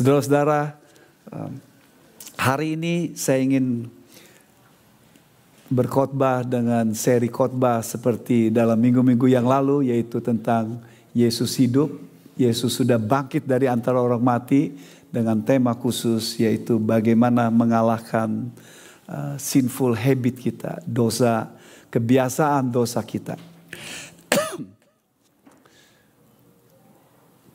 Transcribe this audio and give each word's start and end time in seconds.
Saudara-saudara, 0.00 0.80
um, 1.28 1.60
hari 2.40 2.72
ini 2.72 3.12
saya 3.20 3.44
ingin 3.44 3.84
berkhotbah 5.68 6.40
dengan 6.40 6.96
seri 6.96 7.28
khotbah 7.28 7.84
seperti 7.84 8.48
dalam 8.48 8.80
minggu-minggu 8.80 9.28
yang 9.28 9.44
lalu 9.44 9.92
yaitu 9.92 10.24
tentang 10.24 10.80
Yesus 11.12 11.52
hidup. 11.60 11.92
Yesus 12.32 12.80
sudah 12.80 12.96
bangkit 12.96 13.44
dari 13.44 13.68
antara 13.68 14.00
orang 14.00 14.24
mati 14.24 14.72
dengan 15.12 15.36
tema 15.44 15.76
khusus 15.76 16.40
yaitu 16.40 16.80
bagaimana 16.80 17.52
mengalahkan 17.52 18.48
uh, 19.04 19.36
sinful 19.36 19.92
habit 19.92 20.40
kita, 20.40 20.80
dosa, 20.88 21.52
kebiasaan 21.92 22.72
dosa 22.72 23.04
kita. 23.04 23.36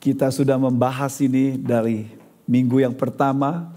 kita 0.05 0.29
sudah 0.29 0.61
membahas 0.61 1.17
ini 1.25 1.57
dari 1.57 2.21
minggu 2.45 2.81
yang 2.85 2.93
pertama 2.93 3.73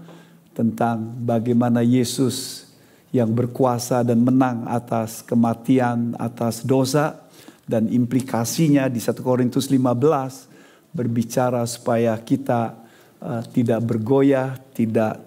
tentang 0.53 1.13
bagaimana 1.25 1.81
Yesus 1.85 2.67
yang 3.09 3.33
berkuasa 3.33 4.05
dan 4.05 4.21
menang 4.21 4.69
atas 4.69 5.25
kematian, 5.25 6.13
atas 6.21 6.61
dosa 6.61 7.25
dan 7.65 7.89
implikasinya 7.89 8.85
di 8.89 9.01
1 9.01 9.17
Korintus 9.21 9.69
15 9.69 10.93
berbicara 10.93 11.65
supaya 11.69 12.17
kita 12.17 12.77
uh, 13.21 13.41
tidak 13.53 13.81
bergoyah, 13.85 14.57
tidak 14.73 15.21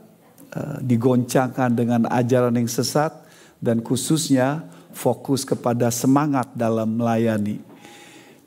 uh, 0.55 0.79
digoncangkan 0.83 1.71
dengan 1.75 2.01
ajaran 2.11 2.55
yang 2.59 2.71
sesat 2.71 3.15
dan 3.63 3.79
khususnya 3.79 4.67
fokus 4.91 5.47
kepada 5.47 5.91
semangat 5.91 6.51
dalam 6.55 6.99
melayani. 6.99 7.63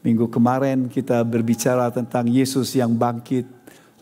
Minggu 0.06 0.30
kemarin 0.30 0.86
kita 0.86 1.24
berbicara 1.26 1.90
tentang 1.90 2.30
Yesus 2.30 2.78
yang 2.78 2.94
bangkit 2.94 3.55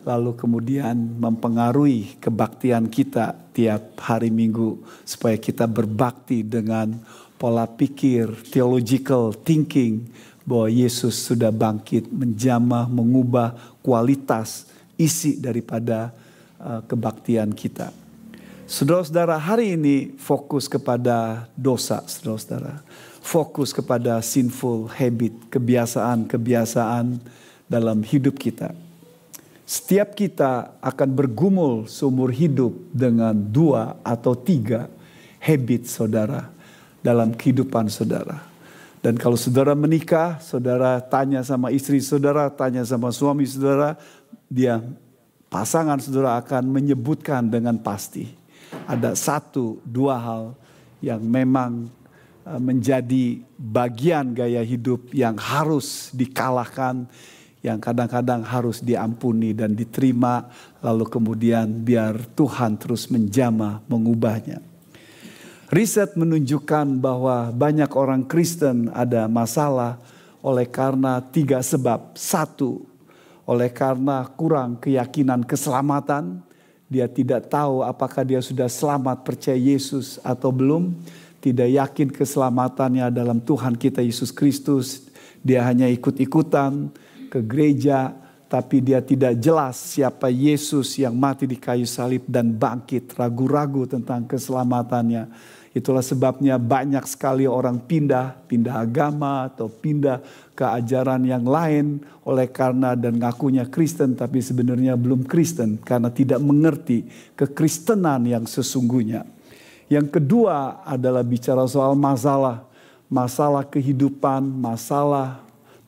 lalu 0.04 0.36
kemudian 0.36 0.94
mempengaruhi 1.16 2.20
kebaktian 2.20 2.92
kita 2.92 3.32
tiap 3.56 3.96
hari 4.04 4.28
Minggu 4.28 4.84
supaya 5.02 5.40
kita 5.40 5.64
berbakti 5.64 6.44
dengan 6.44 7.00
pola 7.40 7.64
pikir 7.64 8.30
theological 8.52 9.32
thinking 9.32 10.04
bahwa 10.44 10.68
Yesus 10.68 11.16
sudah 11.24 11.48
bangkit 11.48 12.12
menjamah 12.12 12.84
mengubah 12.86 13.56
kualitas 13.80 14.68
isi 15.00 15.40
daripada 15.40 16.12
uh, 16.60 16.84
kebaktian 16.84 17.50
kita. 17.56 17.90
Saudara-saudara, 18.64 19.36
hari 19.36 19.76
ini 19.76 20.16
fokus 20.16 20.68
kepada 20.68 21.48
dosa, 21.52 22.00
saudara-saudara. 22.04 22.80
Fokus 23.24 23.72
kepada 23.76 24.20
sinful 24.24 24.88
habit, 24.88 25.32
kebiasaan-kebiasaan 25.52 27.20
dalam 27.68 28.00
hidup 28.04 28.36
kita. 28.36 28.83
Setiap 29.64 30.12
kita 30.12 30.76
akan 30.84 31.08
bergumul 31.16 31.88
seumur 31.88 32.28
hidup 32.28 32.76
dengan 32.92 33.32
dua 33.32 33.96
atau 34.04 34.36
tiga 34.36 34.92
habit 35.40 35.88
saudara 35.88 36.52
dalam 37.00 37.32
kehidupan 37.32 37.88
saudara. 37.88 38.44
Dan 39.04 39.20
kalau 39.20 39.36
saudara 39.36 39.76
menikah, 39.76 40.40
saudara 40.40 41.00
tanya 41.00 41.44
sama 41.44 41.68
istri 41.72 42.00
saudara, 42.00 42.48
tanya 42.48 42.84
sama 42.88 43.12
suami 43.12 43.44
saudara, 43.44 44.00
dia 44.48 44.80
pasangan 45.52 46.00
saudara 46.00 46.40
akan 46.40 46.64
menyebutkan 46.68 47.44
dengan 47.44 47.76
pasti. 47.76 48.32
Ada 48.88 49.12
satu, 49.12 49.80
dua 49.84 50.16
hal 50.16 50.44
yang 51.04 51.20
memang 51.20 51.92
eh, 52.48 52.60
menjadi 52.60 53.44
bagian 53.60 54.32
gaya 54.32 54.64
hidup 54.64 55.12
yang 55.12 55.36
harus 55.36 56.08
dikalahkan, 56.16 57.04
yang 57.64 57.80
kadang-kadang 57.80 58.44
harus 58.44 58.84
diampuni 58.84 59.56
dan 59.56 59.72
diterima, 59.72 60.52
lalu 60.84 61.08
kemudian 61.08 61.64
biar 61.80 62.36
Tuhan 62.36 62.76
terus 62.76 63.08
menjamah, 63.08 63.80
mengubahnya. 63.88 64.60
Riset 65.72 66.12
menunjukkan 66.12 67.00
bahwa 67.00 67.48
banyak 67.56 67.88
orang 67.96 68.28
Kristen 68.28 68.92
ada 68.92 69.24
masalah 69.32 69.96
oleh 70.44 70.68
karena 70.68 71.24
tiga 71.24 71.64
sebab. 71.64 72.12
Satu, 72.12 72.84
oleh 73.48 73.72
karena 73.72 74.28
kurang 74.36 74.76
keyakinan 74.76 75.40
keselamatan, 75.48 76.44
dia 76.84 77.08
tidak 77.08 77.48
tahu 77.48 77.80
apakah 77.80 78.28
dia 78.28 78.44
sudah 78.44 78.68
selamat 78.68 79.24
percaya 79.24 79.56
Yesus 79.56 80.20
atau 80.20 80.52
belum, 80.52 80.92
tidak 81.40 81.72
yakin 81.72 82.12
keselamatannya 82.12 83.08
dalam 83.08 83.40
Tuhan 83.40 83.80
kita 83.80 84.04
Yesus 84.04 84.28
Kristus, 84.28 85.08
dia 85.40 85.64
hanya 85.64 85.88
ikut-ikutan, 85.88 86.92
ke 87.34 87.42
gereja, 87.42 88.14
tapi 88.46 88.78
dia 88.78 89.02
tidak 89.02 89.34
jelas 89.42 89.74
siapa 89.74 90.30
Yesus 90.30 90.94
yang 90.94 91.18
mati 91.18 91.50
di 91.50 91.58
kayu 91.58 91.82
salib 91.90 92.22
dan 92.30 92.54
bangkit, 92.54 93.18
ragu-ragu 93.18 93.82
tentang 93.90 94.22
keselamatannya. 94.30 95.26
Itulah 95.74 96.06
sebabnya 96.06 96.54
banyak 96.54 97.02
sekali 97.02 97.50
orang 97.50 97.82
pindah, 97.82 98.46
pindah 98.46 98.86
agama 98.86 99.50
atau 99.50 99.66
pindah 99.66 100.22
ke 100.54 100.62
ajaran 100.62 101.26
yang 101.26 101.42
lain 101.42 101.98
oleh 102.22 102.46
karena 102.46 102.94
dan 102.94 103.18
ngakunya 103.18 103.66
Kristen 103.66 104.14
tapi 104.14 104.38
sebenarnya 104.38 104.94
belum 104.94 105.26
Kristen 105.26 105.82
karena 105.82 106.14
tidak 106.14 106.38
mengerti 106.38 107.10
kekristenan 107.34 108.22
yang 108.22 108.46
sesungguhnya. 108.46 109.26
Yang 109.90 110.22
kedua 110.22 110.86
adalah 110.86 111.26
bicara 111.26 111.66
soal 111.66 111.98
masalah, 111.98 112.62
masalah 113.10 113.66
kehidupan, 113.66 114.46
masalah 114.46 115.43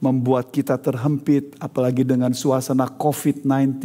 membuat 0.06 0.54
kita 0.54 0.78
terhempit 0.78 1.58
apalagi 1.58 2.06
dengan 2.06 2.30
suasana 2.30 2.86
COVID-19 2.86 3.82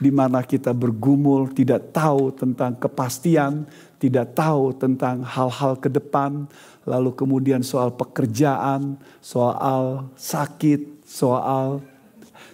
di 0.00 0.10
mana 0.10 0.40
kita 0.40 0.72
bergumul 0.72 1.52
tidak 1.52 1.92
tahu 1.92 2.32
tentang 2.32 2.80
kepastian, 2.80 3.68
tidak 4.00 4.32
tahu 4.32 4.72
tentang 4.72 5.20
hal-hal 5.20 5.76
ke 5.76 5.92
depan, 5.92 6.48
lalu 6.88 7.12
kemudian 7.12 7.60
soal 7.60 7.92
pekerjaan, 7.92 8.96
soal 9.20 10.08
sakit, 10.16 11.04
soal 11.04 11.84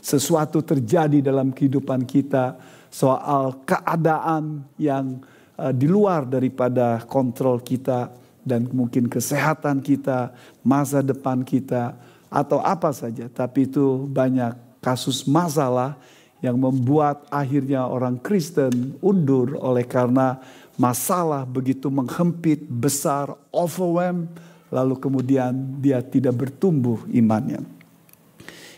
sesuatu 0.02 0.58
terjadi 0.60 1.22
dalam 1.22 1.54
kehidupan 1.54 2.02
kita, 2.02 2.58
soal 2.90 3.62
keadaan 3.62 4.66
yang 4.74 5.22
uh, 5.54 5.70
di 5.70 5.86
luar 5.86 6.26
daripada 6.26 6.98
kontrol 7.06 7.62
kita 7.62 8.10
dan 8.42 8.64
mungkin 8.72 9.06
kesehatan 9.06 9.84
kita, 9.84 10.32
masa 10.64 11.04
depan 11.04 11.44
kita 11.44 11.96
atau 12.28 12.60
apa 12.60 12.92
saja, 12.92 13.26
tapi 13.32 13.68
itu 13.68 14.04
banyak 14.08 14.56
kasus 14.84 15.24
masalah 15.24 15.96
yang 16.38 16.54
membuat 16.54 17.26
akhirnya 17.34 17.88
orang 17.88 18.20
Kristen 18.20 18.94
undur 19.02 19.58
oleh 19.58 19.82
karena 19.82 20.38
masalah 20.78 21.42
begitu 21.42 21.90
menghempit, 21.90 22.62
besar, 22.70 23.34
overwhelm, 23.50 24.30
lalu 24.70 24.94
kemudian 25.02 25.82
dia 25.82 25.98
tidak 25.98 26.46
bertumbuh 26.46 27.02
imannya. 27.10 27.64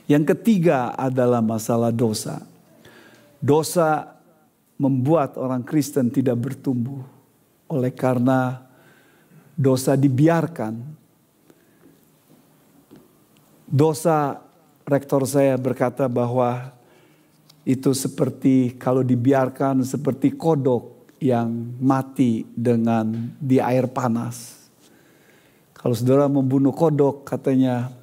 Yang 0.08 0.34
ketiga 0.34 0.96
adalah 0.96 1.44
masalah 1.44 1.92
dosa. 1.94 2.42
Dosa 3.38 4.18
membuat 4.80 5.36
orang 5.36 5.60
Kristen 5.62 6.08
tidak 6.08 6.40
bertumbuh 6.40 7.04
oleh 7.68 7.92
karena 7.92 8.64
dosa 9.54 9.94
dibiarkan 9.94 10.99
Dosa 13.70 14.42
rektor 14.82 15.22
saya 15.30 15.54
berkata 15.54 16.10
bahwa 16.10 16.74
itu 17.62 17.94
seperti 17.94 18.74
kalau 18.74 19.06
dibiarkan 19.06 19.86
seperti 19.86 20.34
kodok 20.34 21.06
yang 21.22 21.70
mati 21.78 22.42
dengan 22.50 23.30
di 23.38 23.62
air 23.62 23.86
panas. 23.86 24.66
Kalau 25.70 25.94
saudara 25.94 26.26
membunuh 26.26 26.74
kodok 26.74 27.22
katanya 27.22 27.94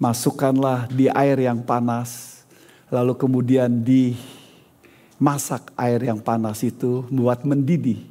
masukkanlah 0.00 0.88
di 0.88 1.12
air 1.12 1.36
yang 1.36 1.60
panas 1.68 2.40
lalu 2.88 3.12
kemudian 3.12 3.84
dimasak 3.84 5.68
air 5.76 6.00
yang 6.00 6.24
panas 6.24 6.64
itu 6.64 7.04
buat 7.12 7.44
mendidih. 7.44 8.08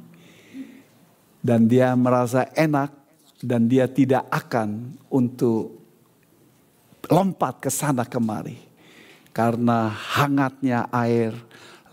Dan 1.42 1.66
dia 1.66 1.90
merasa 1.98 2.46
enak 2.54 2.94
dan 3.42 3.66
dia 3.66 3.90
tidak 3.90 4.30
akan 4.30 4.94
untuk 5.10 5.79
lompat 7.08 7.62
ke 7.62 7.70
sana 7.72 8.04
kemari. 8.04 8.58
Karena 9.30 9.88
hangatnya 9.88 10.90
air, 10.90 11.32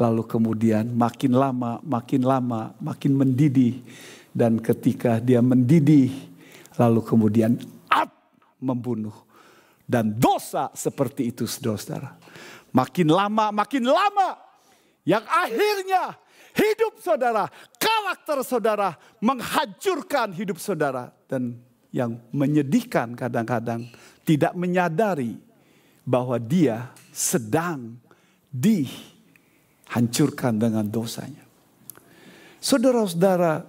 lalu 0.01 0.25
kemudian 0.25 0.89
makin 0.89 1.37
lama, 1.37 1.77
makin 1.85 2.25
lama, 2.25 2.73
makin 2.81 3.13
mendidih. 3.13 3.79
Dan 4.33 4.57
ketika 4.57 5.21
dia 5.21 5.41
mendidih, 5.41 6.13
lalu 6.77 7.01
kemudian 7.05 7.57
up 7.89 8.09
membunuh. 8.57 9.13
Dan 9.87 10.17
dosa 10.17 10.73
seperti 10.75 11.31
itu 11.31 11.47
saudara-saudara. 11.47 12.17
Makin 12.75 13.07
lama, 13.07 13.55
makin 13.55 13.87
lama. 13.87 14.35
Yang 15.07 15.23
akhirnya 15.31 16.03
hidup 16.51 16.99
saudara, 16.99 17.47
karakter 17.79 18.43
saudara 18.43 18.89
menghancurkan 19.23 20.35
hidup 20.35 20.59
saudara. 20.59 21.15
Dan 21.31 21.63
yang 21.95 22.19
menyedihkan 22.35 23.15
kadang-kadang 23.15 23.87
tidak 24.27 24.51
menyadari 24.59 25.39
bahwa 26.03 26.35
dia 26.35 26.91
sedang 27.15 27.95
di 28.51 28.83
hancurkan 29.87 30.59
dengan 30.59 30.83
dosanya. 30.83 31.47
Saudara-saudara, 32.59 33.63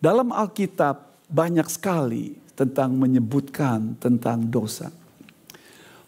dalam 0.00 0.32
Alkitab 0.32 1.28
banyak 1.28 1.68
sekali 1.68 2.40
tentang 2.56 2.96
menyebutkan 2.96 4.00
tentang 4.00 4.48
dosa. 4.48 4.88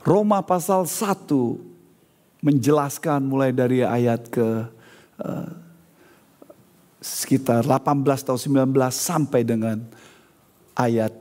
Roma 0.00 0.40
pasal 0.40 0.88
1 0.88 1.28
menjelaskan 2.40 3.20
mulai 3.20 3.52
dari 3.52 3.84
ayat 3.84 4.32
ke 4.32 4.48
uh, 5.20 5.50
sekitar 7.04 7.68
18 7.68 8.24
atau 8.24 8.40
19 8.40 8.72
sampai 8.88 9.44
dengan 9.44 9.84
ayat 10.72 11.12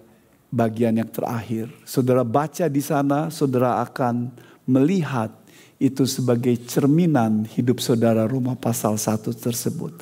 bagian 0.49 0.97
yang 0.97 1.09
terakhir. 1.09 1.69
Saudara 1.85 2.25
baca 2.25 2.65
di 2.65 2.81
sana, 2.81 3.29
saudara 3.29 3.81
akan 3.85 4.33
melihat 4.65 5.33
itu 5.79 6.03
sebagai 6.03 6.53
cerminan 6.67 7.47
hidup 7.47 7.79
saudara 7.79 8.27
Roma 8.27 8.57
pasal 8.57 8.99
1 8.99 9.31
tersebut. 9.31 9.95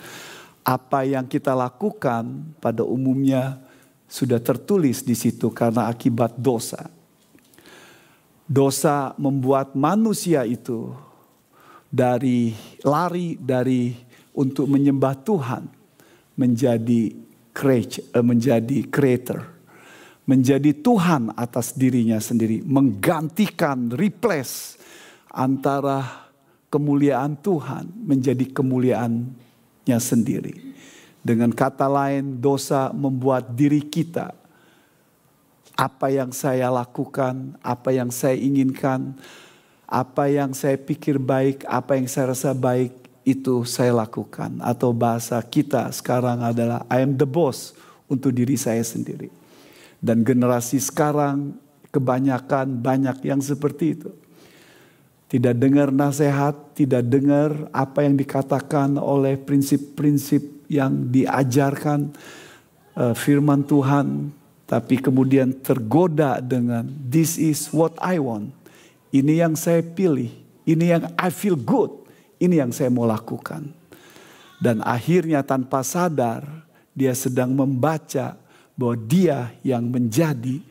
Apa 0.65 1.05
yang 1.05 1.29
kita 1.29 1.53
lakukan 1.53 2.43
pada 2.59 2.81
umumnya 2.83 3.61
sudah 4.09 4.41
tertulis 4.41 5.03
di 5.03 5.13
situ 5.13 5.53
karena 5.53 5.87
akibat 5.91 6.35
dosa. 6.35 6.89
Dosa 8.47 9.11
membuat 9.19 9.75
manusia 9.75 10.47
itu 10.47 10.91
dari 11.91 12.55
lari 12.83 13.35
dari 13.35 13.95
untuk 14.31 14.71
menyembah 14.71 15.15
Tuhan 15.23 15.63
menjadi 16.39 17.11
creator, 17.51 18.03
eh, 18.13 18.23
menjadi 18.23 18.77
creator, 18.87 19.39
menjadi 20.27 20.75
Tuhan 20.75 21.31
atas 21.39 21.71
dirinya 21.71 22.19
sendiri, 22.19 22.59
menggantikan, 22.67 23.87
replace 23.95 24.75
antara 25.31 26.27
kemuliaan 26.67 27.39
Tuhan 27.39 27.87
menjadi 27.95 28.43
kemuliaannya 28.51 29.97
sendiri. 29.97 30.75
Dengan 31.23 31.55
kata 31.55 31.87
lain, 31.87 32.43
dosa 32.43 32.91
membuat 32.91 33.55
diri 33.55 33.79
kita 33.79 34.35
apa 35.77 36.09
yang 36.11 36.35
saya 36.35 36.67
lakukan, 36.73 37.55
apa 37.63 37.95
yang 37.95 38.11
saya 38.11 38.35
inginkan, 38.35 39.15
apa 39.87 40.27
yang 40.27 40.51
saya 40.51 40.75
pikir 40.75 41.21
baik, 41.21 41.63
apa 41.69 41.95
yang 41.95 42.09
saya 42.11 42.35
rasa 42.35 42.51
baik, 42.51 42.91
itu 43.23 43.63
saya 43.63 43.95
lakukan. 43.95 44.59
Atau 44.59 44.91
bahasa 44.91 45.39
kita 45.39 45.87
sekarang 45.95 46.43
adalah 46.43 46.83
I 46.91 47.05
am 47.05 47.15
the 47.15 47.29
boss 47.29 47.77
untuk 48.09 48.33
diri 48.35 48.57
saya 48.57 48.83
sendiri. 48.83 49.46
Dan 49.97 50.21
generasi 50.21 50.77
sekarang 50.77 51.57
kebanyakan 51.89 52.77
banyak 52.77 53.17
yang 53.25 53.41
seperti 53.41 53.97
itu. 53.97 54.11
Tidak 55.27 55.57
dengar 55.59 55.91
nasihat, 55.91 56.55
tidak 56.71 57.03
dengar 57.03 57.67
apa 57.75 58.07
yang 58.07 58.15
dikatakan 58.15 58.95
oleh 58.95 59.35
prinsip-prinsip 59.35 60.69
yang 60.71 61.11
diajarkan 61.11 62.15
uh, 62.95 63.11
firman 63.11 63.65
Tuhan, 63.67 64.31
tapi 64.63 64.99
kemudian 65.03 65.51
tergoda 65.51 66.39
dengan 66.39 66.87
this 66.87 67.35
is 67.35 67.67
what 67.75 67.91
I 67.99 68.23
want. 68.23 68.55
Ini 69.11 69.43
yang 69.47 69.59
saya 69.59 69.83
pilih, 69.83 70.31
ini 70.63 70.85
yang 70.95 71.11
I 71.19 71.27
feel 71.27 71.59
good, 71.59 71.91
ini 72.39 72.63
yang 72.63 72.71
saya 72.71 72.87
mau 72.87 73.07
lakukan. 73.07 73.67
Dan 74.63 74.79
akhirnya 74.79 75.43
tanpa 75.43 75.83
sadar 75.83 76.43
dia 76.95 77.11
sedang 77.13 77.51
membaca 77.51 78.39
bahwa 78.77 78.95
dia 78.95 79.51
yang 79.65 79.89
menjadi 79.89 80.61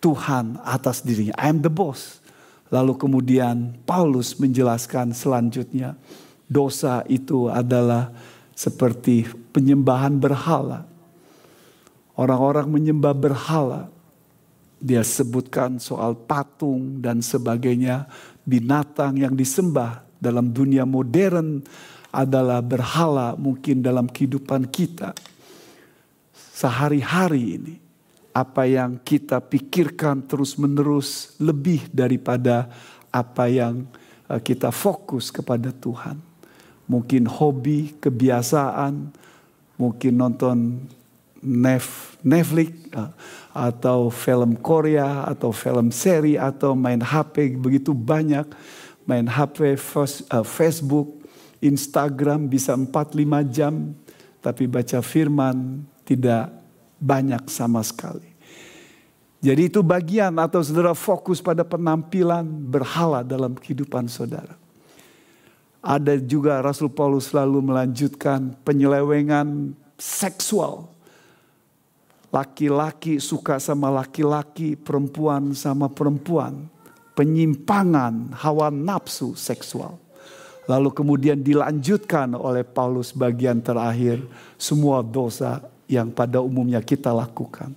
Tuhan 0.00 0.58
atas 0.64 1.04
dirinya. 1.04 1.36
I 1.36 1.52
am 1.52 1.60
the 1.60 1.70
boss. 1.70 2.24
Lalu 2.72 2.96
kemudian 2.96 3.76
Paulus 3.84 4.36
menjelaskan 4.36 5.12
selanjutnya 5.12 5.96
dosa 6.48 7.04
itu 7.08 7.48
adalah 7.48 8.12
seperti 8.52 9.28
penyembahan 9.52 10.16
berhala 10.16 10.88
Orang-orang 12.18 12.66
menyembah 12.66 13.14
berhala. 13.14 13.86
Dia 14.82 15.06
sebutkan 15.06 15.78
soal 15.78 16.18
patung 16.18 16.98
dan 16.98 17.22
sebagainya. 17.22 18.10
Binatang 18.42 19.22
yang 19.22 19.38
disembah 19.38 20.02
dalam 20.18 20.50
dunia 20.50 20.82
modern 20.82 21.62
adalah 22.10 22.58
berhala 22.58 23.38
mungkin 23.38 23.86
dalam 23.86 24.10
kehidupan 24.10 24.66
kita. 24.66 25.14
Sehari-hari 26.58 27.54
ini 27.54 27.74
apa 28.34 28.66
yang 28.66 28.98
kita 28.98 29.38
pikirkan 29.38 30.26
terus-menerus 30.26 31.38
lebih 31.38 31.86
daripada 31.94 32.66
apa 33.14 33.46
yang 33.46 33.86
eh, 34.26 34.42
kita 34.42 34.74
fokus 34.74 35.30
kepada 35.30 35.70
Tuhan. 35.70 36.18
Mungkin 36.90 37.30
hobi, 37.30 37.94
kebiasaan, 38.02 39.14
mungkin 39.78 40.12
nonton 40.18 40.82
Netflix 42.26 42.74
uh, 42.98 43.14
atau 43.54 44.10
film 44.10 44.58
Korea 44.58 45.22
atau 45.30 45.54
film 45.54 45.94
seri 45.94 46.34
atau 46.34 46.74
main 46.74 46.98
HP 46.98 47.54
begitu 47.54 47.94
banyak 47.94 48.42
main 49.06 49.22
HP 49.22 49.78
uh, 49.78 50.42
Facebook 50.42 51.22
Instagram 51.62 52.50
bisa 52.50 52.74
4-5 52.74 53.54
jam 53.54 53.94
tapi 54.42 54.66
baca 54.66 54.98
firman 54.98 55.86
tidak 56.08 56.48
banyak 56.96 57.44
sama 57.52 57.84
sekali. 57.84 58.32
Jadi 59.44 59.68
itu 59.68 59.84
bagian 59.84 60.32
atau 60.40 60.64
saudara 60.64 60.96
fokus 60.96 61.44
pada 61.44 61.62
penampilan 61.62 62.48
berhala 62.48 63.20
dalam 63.20 63.52
kehidupan 63.52 64.08
saudara. 64.08 64.56
Ada 65.84 66.16
juga 66.18 66.58
Rasul 66.64 66.88
Paulus 66.90 67.30
selalu 67.30 67.62
melanjutkan 67.62 68.56
penyelewengan 68.66 69.76
seksual 69.94 70.98
Laki-laki 72.28 73.16
suka 73.24 73.56
sama 73.56 73.88
laki-laki, 73.88 74.76
perempuan 74.76 75.56
sama 75.56 75.88
perempuan. 75.88 76.68
Penyimpangan 77.16 78.36
hawa 78.36 78.68
nafsu 78.68 79.32
seksual. 79.32 79.96
Lalu 80.68 80.92
kemudian 80.92 81.40
dilanjutkan 81.40 82.36
oleh 82.36 82.68
Paulus 82.68 83.16
bagian 83.16 83.64
terakhir. 83.64 84.20
Semua 84.60 85.00
dosa 85.00 85.64
yang 85.88 86.12
pada 86.12 86.44
umumnya 86.44 86.84
kita 86.84 87.10
lakukan. 87.10 87.72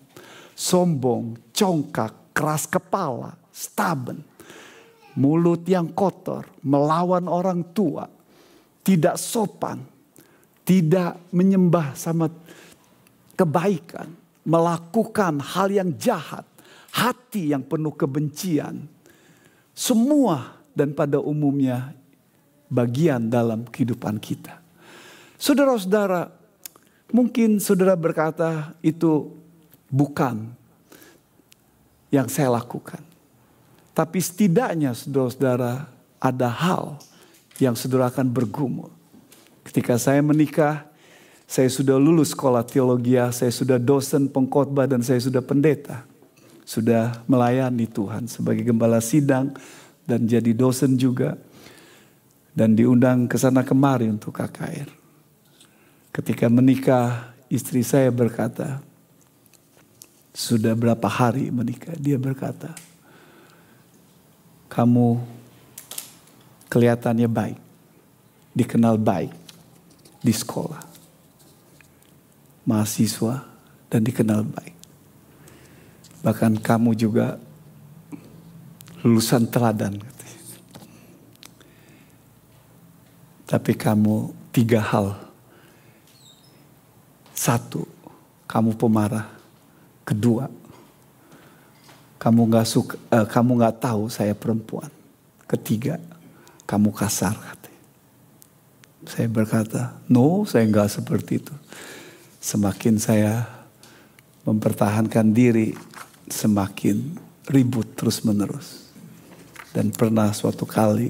Sombong, 0.54 1.40
congkak, 1.56 2.36
keras 2.36 2.68
kepala, 2.68 3.34
stubborn. 3.50 4.22
Mulut 5.18 5.64
yang 5.68 5.92
kotor, 5.92 6.48
melawan 6.64 7.26
orang 7.28 7.64
tua. 7.72 8.08
Tidak 8.82 9.16
sopan, 9.16 9.82
tidak 10.64 11.20
menyembah 11.32 11.96
sama 11.96 12.32
kebaikan 13.36 14.22
melakukan 14.42 15.38
hal 15.42 15.70
yang 15.70 15.90
jahat, 15.98 16.46
hati 16.94 17.54
yang 17.54 17.62
penuh 17.62 17.94
kebencian, 17.94 18.90
semua 19.72 20.58
dan 20.74 20.94
pada 20.98 21.22
umumnya 21.22 21.94
bagian 22.72 23.30
dalam 23.30 23.68
kehidupan 23.68 24.18
kita. 24.18 24.58
Saudara-saudara, 25.38 26.30
mungkin 27.12 27.60
saudara 27.60 27.96
berkata 27.96 28.76
itu 28.84 29.32
bukan 29.92 30.52
yang 32.12 32.28
saya 32.28 32.52
lakukan. 32.52 33.00
Tapi 33.92 34.20
setidaknya 34.24 34.96
saudara-saudara 34.96 35.88
ada 36.20 36.50
hal 36.50 37.00
yang 37.60 37.76
saudara 37.76 38.08
akan 38.08 38.32
bergumul. 38.32 38.90
Ketika 39.68 40.00
saya 40.00 40.24
menikah, 40.24 40.88
saya 41.46 41.68
sudah 41.68 42.00
lulus 42.00 42.32
sekolah 42.32 42.64
teologi, 42.64 43.20
saya 43.36 43.52
sudah 43.52 43.76
dosen 43.76 44.32
pengkhotbah 44.32 44.88
dan 44.88 45.04
saya 45.04 45.20
sudah 45.20 45.44
pendeta. 45.44 46.08
Sudah 46.64 47.20
melayani 47.28 47.84
Tuhan 47.92 48.32
sebagai 48.32 48.64
gembala 48.64 49.04
sidang 49.04 49.52
dan 50.08 50.24
jadi 50.24 50.56
dosen 50.56 50.96
juga. 50.96 51.36
Dan 52.52 52.76
diundang 52.76 53.32
ke 53.32 53.40
sana 53.40 53.64
kemari 53.64 54.12
untuk 54.12 54.36
KKR. 54.36 55.01
Ketika 56.12 56.52
menikah, 56.52 57.32
istri 57.48 57.84
saya 57.88 58.12
berkata, 58.12 58.84
sudah 60.32 60.76
berapa 60.76 61.08
hari 61.08 61.52
menikah? 61.52 61.96
Dia 61.96 62.20
berkata, 62.20 62.76
kamu 64.72 65.20
kelihatannya 66.72 67.28
baik, 67.28 67.60
dikenal 68.56 68.96
baik 69.00 69.32
di 70.24 70.32
sekolah 70.32 70.92
mahasiswa 72.66 73.44
dan 73.90 74.02
dikenal 74.06 74.46
baik. 74.46 74.76
Bahkan 76.22 76.62
kamu 76.62 76.94
juga 76.94 77.42
lulusan 79.02 79.50
teladan. 79.50 79.98
Tapi 83.50 83.74
kamu 83.76 84.32
tiga 84.54 84.80
hal. 84.80 85.31
Satu, 87.42 87.90
kamu 88.46 88.78
pemarah. 88.78 89.26
Kedua, 90.06 90.46
kamu 92.22 92.54
nggak 92.54 92.68
suka, 92.70 92.94
uh, 93.10 93.26
kamu 93.26 93.58
nggak 93.58 93.82
tahu 93.82 94.14
saya 94.14 94.38
perempuan. 94.38 94.94
Ketiga, 95.50 95.98
kamu 96.70 96.94
kasar. 96.94 97.34
Katanya. 97.34 97.82
Saya 99.10 99.26
berkata, 99.26 99.82
no 100.06 100.46
saya 100.46 100.70
enggak 100.70 100.94
seperti 100.94 101.42
itu. 101.42 101.56
Semakin 102.38 103.02
saya 103.02 103.50
mempertahankan 104.46 105.34
diri, 105.34 105.74
semakin 106.30 107.18
ribut 107.50 107.98
terus 107.98 108.22
menerus. 108.22 108.94
Dan 109.74 109.90
pernah 109.90 110.30
suatu 110.30 110.70
kali 110.70 111.10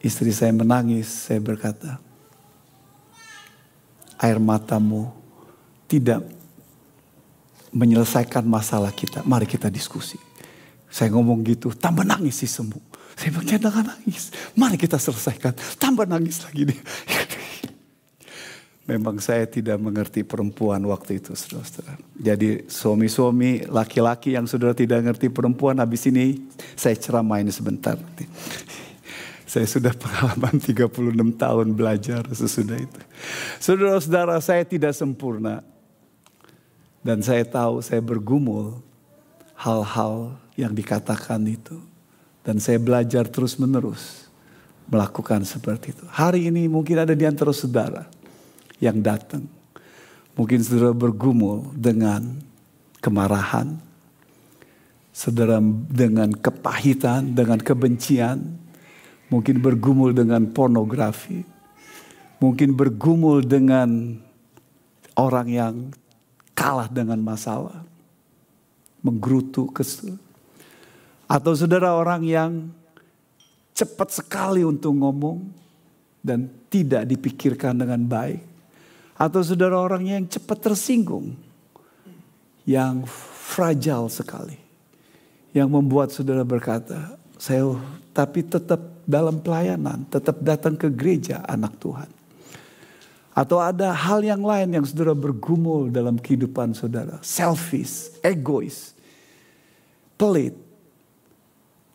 istri 0.00 0.32
saya 0.32 0.56
menangis, 0.56 1.28
saya 1.28 1.36
berkata, 1.36 2.00
air 4.20 4.36
matamu 4.36 5.08
tidak 5.88 6.22
menyelesaikan 7.72 8.44
masalah 8.44 8.92
kita. 8.92 9.24
Mari 9.24 9.48
kita 9.48 9.72
diskusi. 9.72 10.20
Saya 10.90 11.14
ngomong 11.14 11.40
gitu, 11.46 11.70
tambah 11.72 12.02
nangis 12.02 12.42
sih 12.42 12.50
semua. 12.50 12.82
Saya 13.14 13.30
bilang, 13.30 13.46
jangan 13.46 13.84
nangis. 13.94 14.34
Mari 14.58 14.76
kita 14.76 14.98
selesaikan. 14.98 15.54
Tambah 15.78 16.06
nangis 16.06 16.42
lagi 16.42 16.66
nih. 16.66 16.80
Memang 18.90 19.22
saya 19.22 19.46
tidak 19.46 19.78
mengerti 19.78 20.26
perempuan 20.26 20.82
waktu 20.82 21.22
itu, 21.22 21.30
saudara-saudara. 21.30 21.94
Jadi 22.18 22.66
suami-suami, 22.66 23.70
laki-laki 23.70 24.34
yang 24.34 24.50
saudara 24.50 24.74
tidak 24.74 25.06
mengerti 25.06 25.30
perempuan, 25.30 25.78
habis 25.78 26.10
ini 26.10 26.42
saya 26.74 26.98
ceramain 26.98 27.46
sebentar. 27.54 27.94
Saya 29.50 29.66
sudah 29.66 29.90
pengalaman 29.90 30.62
36 30.62 31.10
tahun 31.34 31.66
belajar 31.74 32.22
sesudah 32.30 32.78
itu. 32.78 33.00
Saudara-saudara, 33.58 34.38
saya 34.38 34.62
tidak 34.62 34.94
sempurna. 34.94 35.66
Dan 37.02 37.18
saya 37.18 37.42
tahu 37.42 37.82
saya 37.82 37.98
bergumul 37.98 38.78
hal-hal 39.58 40.38
yang 40.54 40.70
dikatakan 40.70 41.42
itu. 41.50 41.82
Dan 42.46 42.62
saya 42.62 42.78
belajar 42.78 43.26
terus 43.26 43.58
menerus 43.58 44.30
melakukan 44.86 45.42
seperti 45.42 45.98
itu. 45.98 46.06
Hari 46.06 46.46
ini 46.46 46.70
mungkin 46.70 47.02
ada 47.02 47.14
di 47.18 47.26
antara 47.26 47.50
saudara 47.50 48.06
yang 48.78 49.02
datang. 49.02 49.50
Mungkin 50.38 50.62
saudara 50.62 50.94
bergumul 50.94 51.74
dengan 51.74 52.38
kemarahan. 53.02 53.82
Saudara 55.10 55.58
dengan 55.90 56.30
kepahitan, 56.38 57.34
dengan 57.34 57.58
kebencian. 57.58 58.69
Mungkin 59.30 59.62
bergumul 59.62 60.10
dengan 60.10 60.50
pornografi. 60.50 61.46
Mungkin 62.42 62.74
bergumul 62.74 63.46
dengan 63.46 64.18
orang 65.14 65.48
yang 65.48 65.74
kalah 66.50 66.90
dengan 66.90 67.22
masalah. 67.22 67.86
Menggerutu 69.06 69.70
kesel. 69.70 70.18
Atau 71.30 71.54
saudara 71.54 71.94
orang 71.94 72.26
yang 72.26 72.52
cepat 73.70 74.10
sekali 74.10 74.66
untuk 74.66 74.92
ngomong 74.98 75.46
dan 76.20 76.50
tidak 76.66 77.06
dipikirkan 77.06 77.78
dengan 77.78 78.02
baik. 78.02 78.42
Atau 79.14 79.46
saudara 79.46 79.78
orang 79.78 80.10
yang 80.10 80.22
cepat 80.26 80.58
tersinggung. 80.58 81.38
Yang 82.66 83.06
fragile 83.46 84.10
sekali. 84.10 84.58
Yang 85.54 85.68
membuat 85.70 86.10
saudara 86.10 86.42
berkata, 86.42 87.14
saya 87.38 87.78
tapi 88.10 88.42
tetap 88.42 88.89
dalam 89.08 89.40
pelayanan, 89.40 90.04
tetap 90.08 90.40
datang 90.40 90.74
ke 90.76 90.88
gereja 90.90 91.42
anak 91.46 91.76
Tuhan. 91.80 92.20
Atau 93.30 93.62
ada 93.62 93.94
hal 93.94 94.26
yang 94.26 94.42
lain 94.42 94.74
yang 94.74 94.84
saudara 94.84 95.14
bergumul 95.14 95.88
dalam 95.88 96.18
kehidupan 96.18 96.74
saudara. 96.74 97.22
Selfish, 97.22 98.12
egois, 98.20 98.92
pelit. 100.18 100.52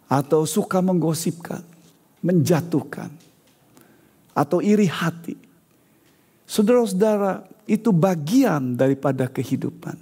Atau 0.07 0.47
suka 0.47 0.79
menggosipkan, 0.79 1.62
menjatuhkan. 2.24 3.12
Atau 4.31 4.63
iri 4.63 4.88
hati. 4.88 5.35
Saudara-saudara 6.47 7.45
itu 7.67 7.91
bagian 7.91 8.77
daripada 8.77 9.27
kehidupan. 9.27 9.97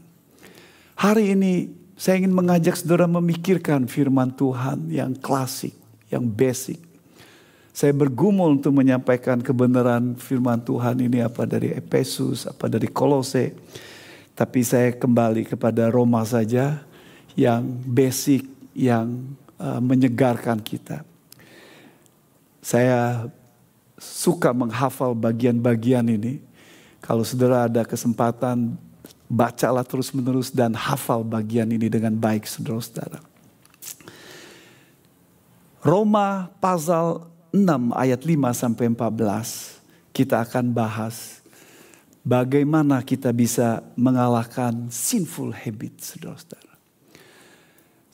Hari 0.95 1.33
ini 1.33 1.73
saya 1.97 2.21
ingin 2.21 2.35
mengajak 2.35 2.77
saudara 2.77 3.09
memikirkan 3.09 3.89
firman 3.89 4.31
Tuhan 4.35 4.91
yang 4.91 5.17
klasik, 5.17 5.73
yang 6.07 6.23
basic 6.23 6.92
saya 7.73 7.89
bergumul 7.89 8.61
untuk 8.61 8.69
menyampaikan 8.69 9.41
kebenaran 9.41 10.13
firman 10.13 10.61
Tuhan 10.61 11.01
ini 11.01 11.25
apa 11.25 11.49
dari 11.49 11.73
Efesus, 11.73 12.45
apa 12.45 12.69
dari 12.69 12.85
Kolose. 12.85 13.57
Tapi 14.37 14.61
saya 14.61 14.93
kembali 14.93 15.49
kepada 15.49 15.89
Roma 15.89 16.21
saja 16.21 16.85
yang 17.33 17.65
basic, 17.65 18.45
yang 18.77 19.25
uh, 19.57 19.81
menyegarkan 19.81 20.61
kita. 20.61 21.01
Saya 22.61 23.25
suka 23.97 24.53
menghafal 24.53 25.17
bagian-bagian 25.17 26.05
ini. 26.05 26.45
Kalau 27.01 27.25
saudara 27.25 27.65
ada 27.65 27.81
kesempatan, 27.89 28.77
bacalah 29.25 29.81
terus-menerus 29.81 30.53
dan 30.53 30.77
hafal 30.77 31.25
bagian 31.25 31.65
ini 31.73 31.89
dengan 31.89 32.13
baik 32.13 32.45
saudara-saudara. 32.45 33.17
Roma 35.83 36.53
pasal 36.61 37.32
6 37.53 37.93
ayat 37.93 38.25
5 38.25 38.33
sampai 38.49 38.89
14 38.89 40.09
kita 40.09 40.41
akan 40.41 40.73
bahas 40.73 41.45
bagaimana 42.25 43.05
kita 43.05 43.29
bisa 43.29 43.85
mengalahkan 43.93 44.89
sinful 44.89 45.53
habit 45.53 46.01
saudara-saudara. 46.01 46.73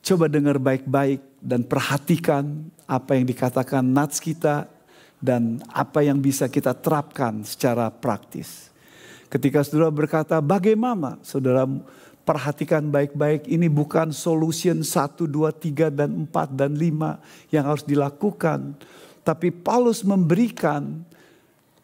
Coba 0.03 0.27
dengar 0.27 0.60
baik-baik 0.60 1.24
dan 1.39 1.63
perhatikan 1.63 2.67
apa 2.84 3.15
yang 3.15 3.24
dikatakan 3.24 3.79
nats 3.79 4.19
kita 4.19 4.67
dan 5.24 5.63
apa 5.72 6.03
yang 6.03 6.19
bisa 6.19 6.51
kita 6.51 6.75
terapkan 6.75 7.39
secara 7.48 7.88
praktis. 7.88 8.67
Ketika 9.31 9.63
saudara 9.63 9.88
berkata 9.88 10.43
bagaimana 10.43 11.15
saudara 11.24 11.63
perhatikan 12.27 12.91
baik-baik 12.91 13.48
ini 13.48 13.72
bukan 13.72 14.12
solution 14.12 14.84
1, 14.84 15.15
2, 15.15 15.88
3 15.88 15.96
dan 15.96 16.27
4 16.27 16.60
dan 16.60 16.75
5 16.75 17.55
yang 17.55 17.63
harus 17.63 17.88
dilakukan 17.88 18.75
tapi 19.23 19.51
Paulus 19.51 20.01
memberikan 20.01 21.03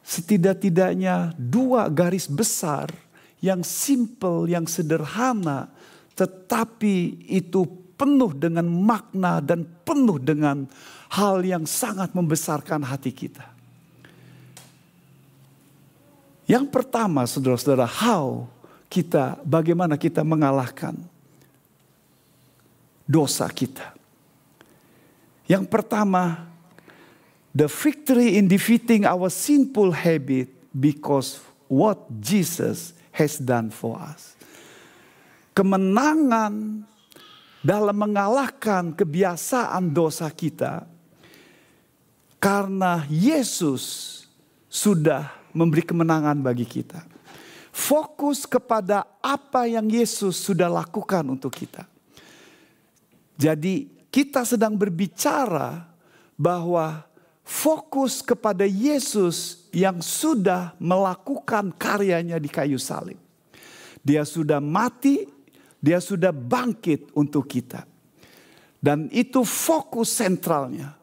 setidak-tidaknya 0.06 1.34
dua 1.38 1.90
garis 1.90 2.30
besar 2.30 2.94
yang 3.42 3.66
simple, 3.66 4.46
yang 4.50 4.70
sederhana, 4.70 5.70
tetapi 6.14 7.26
itu 7.30 7.66
penuh 7.96 8.32
dengan 8.36 8.66
makna 8.66 9.40
dan 9.42 9.66
penuh 9.66 10.20
dengan 10.22 10.68
hal 11.14 11.42
yang 11.46 11.64
sangat 11.64 12.12
membesarkan 12.12 12.84
hati 12.84 13.12
kita. 13.14 13.46
Yang 16.46 16.70
pertama, 16.70 17.26
saudara-saudara, 17.26 17.90
how 17.90 18.46
kita, 18.86 19.42
bagaimana 19.42 19.98
kita 19.98 20.22
mengalahkan 20.22 20.94
dosa 23.10 23.50
kita. 23.50 23.98
Yang 25.50 25.66
pertama, 25.70 26.46
the 27.56 27.72
victory 27.72 28.36
in 28.36 28.52
defeating 28.52 29.08
our 29.08 29.32
sinful 29.32 29.96
habit 29.96 30.52
because 30.76 31.40
what 31.72 32.04
Jesus 32.20 32.92
has 33.16 33.40
done 33.40 33.72
for 33.72 33.96
us. 33.96 34.36
Kemenangan 35.56 36.84
dalam 37.64 37.96
mengalahkan 37.96 38.92
kebiasaan 38.92 39.88
dosa 39.96 40.28
kita 40.28 40.84
karena 42.44 43.08
Yesus 43.08 44.12
sudah 44.68 45.32
memberi 45.56 45.82
kemenangan 45.82 46.44
bagi 46.44 46.68
kita. 46.68 47.08
Fokus 47.72 48.44
kepada 48.44 49.08
apa 49.24 49.66
yang 49.66 49.88
Yesus 49.88 50.36
sudah 50.44 50.68
lakukan 50.68 51.24
untuk 51.32 51.56
kita. 51.56 51.88
Jadi 53.40 53.88
kita 54.12 54.44
sedang 54.48 54.76
berbicara 54.76 55.84
bahwa 56.40 57.04
fokus 57.46 58.26
kepada 58.26 58.66
Yesus 58.66 59.70
yang 59.70 60.02
sudah 60.02 60.74
melakukan 60.82 61.70
karyanya 61.78 62.42
di 62.42 62.50
kayu 62.50 62.82
salib. 62.82 63.22
Dia 64.02 64.26
sudah 64.26 64.58
mati, 64.58 65.30
dia 65.78 66.02
sudah 66.02 66.34
bangkit 66.34 67.14
untuk 67.14 67.46
kita. 67.46 67.86
Dan 68.82 69.10
itu 69.14 69.46
fokus 69.46 70.10
sentralnya. 70.10 70.98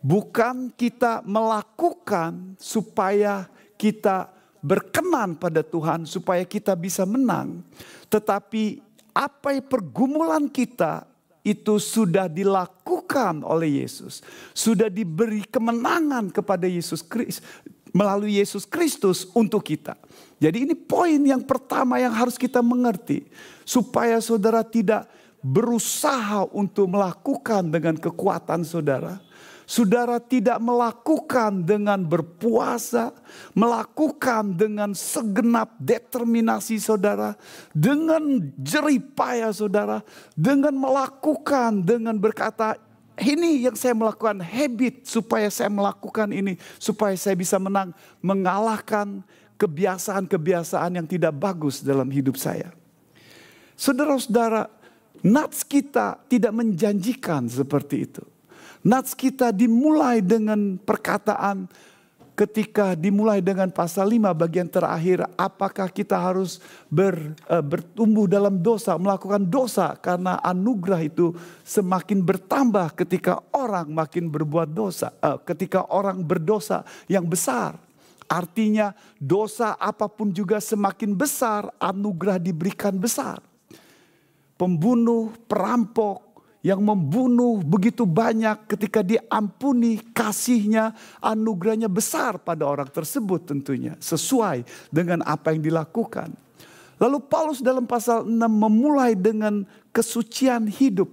Bukan 0.00 0.72
kita 0.78 1.20
melakukan 1.26 2.56
supaya 2.56 3.50
kita 3.76 4.32
berkenan 4.62 5.36
pada 5.36 5.60
Tuhan, 5.60 6.06
supaya 6.06 6.46
kita 6.46 6.72
bisa 6.78 7.02
menang. 7.04 7.66
Tetapi 8.08 8.80
apa 9.10 9.58
pergumulan 9.60 10.46
kita 10.46 11.09
itu 11.40 11.80
sudah 11.80 12.28
dilakukan 12.28 13.40
oleh 13.42 13.84
Yesus, 13.84 14.20
sudah 14.52 14.92
diberi 14.92 15.44
kemenangan 15.48 16.28
kepada 16.28 16.68
Yesus 16.68 17.00
Kristus 17.00 17.40
melalui 17.90 18.38
Yesus 18.38 18.66
Kristus 18.66 19.26
untuk 19.34 19.66
kita. 19.66 19.98
Jadi 20.38 20.64
ini 20.64 20.74
poin 20.78 21.18
yang 21.20 21.42
pertama 21.42 21.98
yang 22.00 22.14
harus 22.14 22.38
kita 22.38 22.62
mengerti 22.64 23.26
supaya 23.66 24.16
saudara 24.22 24.64
tidak 24.64 25.10
berusaha 25.40 26.46
untuk 26.52 26.86
melakukan 26.88 27.68
dengan 27.68 27.96
kekuatan 27.96 28.64
saudara, 28.64 29.20
saudara 29.70 30.18
tidak 30.18 30.58
melakukan 30.58 31.62
dengan 31.62 32.02
berpuasa, 32.02 33.14
melakukan 33.54 34.58
dengan 34.58 34.90
segenap 34.98 35.78
determinasi 35.78 36.82
saudara, 36.82 37.38
dengan 37.70 38.50
jerih 38.58 38.98
payah 39.14 39.54
saudara, 39.54 40.02
dengan 40.34 40.74
melakukan 40.74 41.86
dengan 41.86 42.18
berkata 42.18 42.74
ini 43.22 43.62
yang 43.62 43.78
saya 43.78 43.94
melakukan 43.94 44.42
habit 44.42 45.06
supaya 45.06 45.46
saya 45.52 45.70
melakukan 45.70 46.34
ini 46.34 46.58
supaya 46.80 47.14
saya 47.14 47.38
bisa 47.38 47.60
menang 47.62 47.94
mengalahkan 48.18 49.22
kebiasaan-kebiasaan 49.54 50.98
yang 50.98 51.06
tidak 51.06 51.36
bagus 51.36 51.84
dalam 51.84 52.08
hidup 52.10 52.34
saya. 52.34 52.72
Saudara-saudara, 53.76 54.66
nats 55.20 55.62
kita 55.62 56.16
tidak 56.26 56.52
menjanjikan 56.58 57.46
seperti 57.46 58.08
itu. 58.08 58.24
Nats 58.80 59.12
kita 59.12 59.52
dimulai 59.52 60.24
dengan 60.24 60.80
perkataan 60.80 61.68
ketika 62.32 62.96
dimulai 62.96 63.44
dengan 63.44 63.68
pasal 63.68 64.08
5 64.16 64.32
bagian 64.32 64.64
terakhir 64.64 65.28
apakah 65.36 65.92
kita 65.92 66.16
harus 66.16 66.56
ber, 66.88 67.36
uh, 67.52 67.60
bertumbuh 67.60 68.24
dalam 68.24 68.56
dosa 68.64 68.96
melakukan 68.96 69.44
dosa 69.44 69.92
karena 70.00 70.40
anugerah 70.40 71.04
itu 71.04 71.36
semakin 71.60 72.24
bertambah 72.24 72.96
ketika 72.96 73.44
orang 73.52 73.92
makin 73.92 74.32
berbuat 74.32 74.72
dosa 74.72 75.12
uh, 75.20 75.36
ketika 75.44 75.84
orang 75.92 76.24
berdosa 76.24 76.80
yang 77.04 77.28
besar. 77.28 77.76
Artinya 78.30 78.96
dosa 79.20 79.76
apa 79.76 80.08
pun 80.08 80.32
juga 80.32 80.62
semakin 80.62 81.12
besar 81.12 81.68
anugerah 81.76 82.40
diberikan 82.40 82.96
besar. 82.96 83.42
Pembunuh 84.56 85.34
perampok 85.44 86.29
yang 86.60 86.84
membunuh 86.84 87.64
begitu 87.64 88.04
banyak 88.04 88.68
ketika 88.68 89.00
diampuni 89.00 89.96
kasihnya 90.12 90.92
anugerahnya 91.24 91.88
besar 91.88 92.36
pada 92.36 92.68
orang 92.68 92.88
tersebut 92.88 93.48
tentunya 93.48 93.96
sesuai 93.96 94.68
dengan 94.92 95.24
apa 95.24 95.56
yang 95.56 95.64
dilakukan. 95.64 96.36
Lalu 97.00 97.16
Paulus 97.24 97.64
dalam 97.64 97.88
pasal 97.88 98.28
6 98.28 98.36
memulai 98.44 99.16
dengan 99.16 99.64
kesucian 99.88 100.68
hidup. 100.68 101.08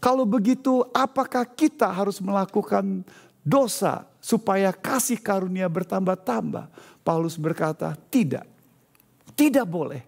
Kalau 0.00 0.24
begitu 0.24 0.80
apakah 0.96 1.44
kita 1.44 1.92
harus 1.92 2.16
melakukan 2.24 3.04
dosa 3.44 4.08
supaya 4.16 4.72
kasih 4.72 5.20
karunia 5.20 5.68
bertambah-tambah? 5.68 6.72
Paulus 7.04 7.36
berkata 7.36 7.92
tidak. 8.08 8.48
Tidak 9.36 9.68
boleh. 9.68 10.00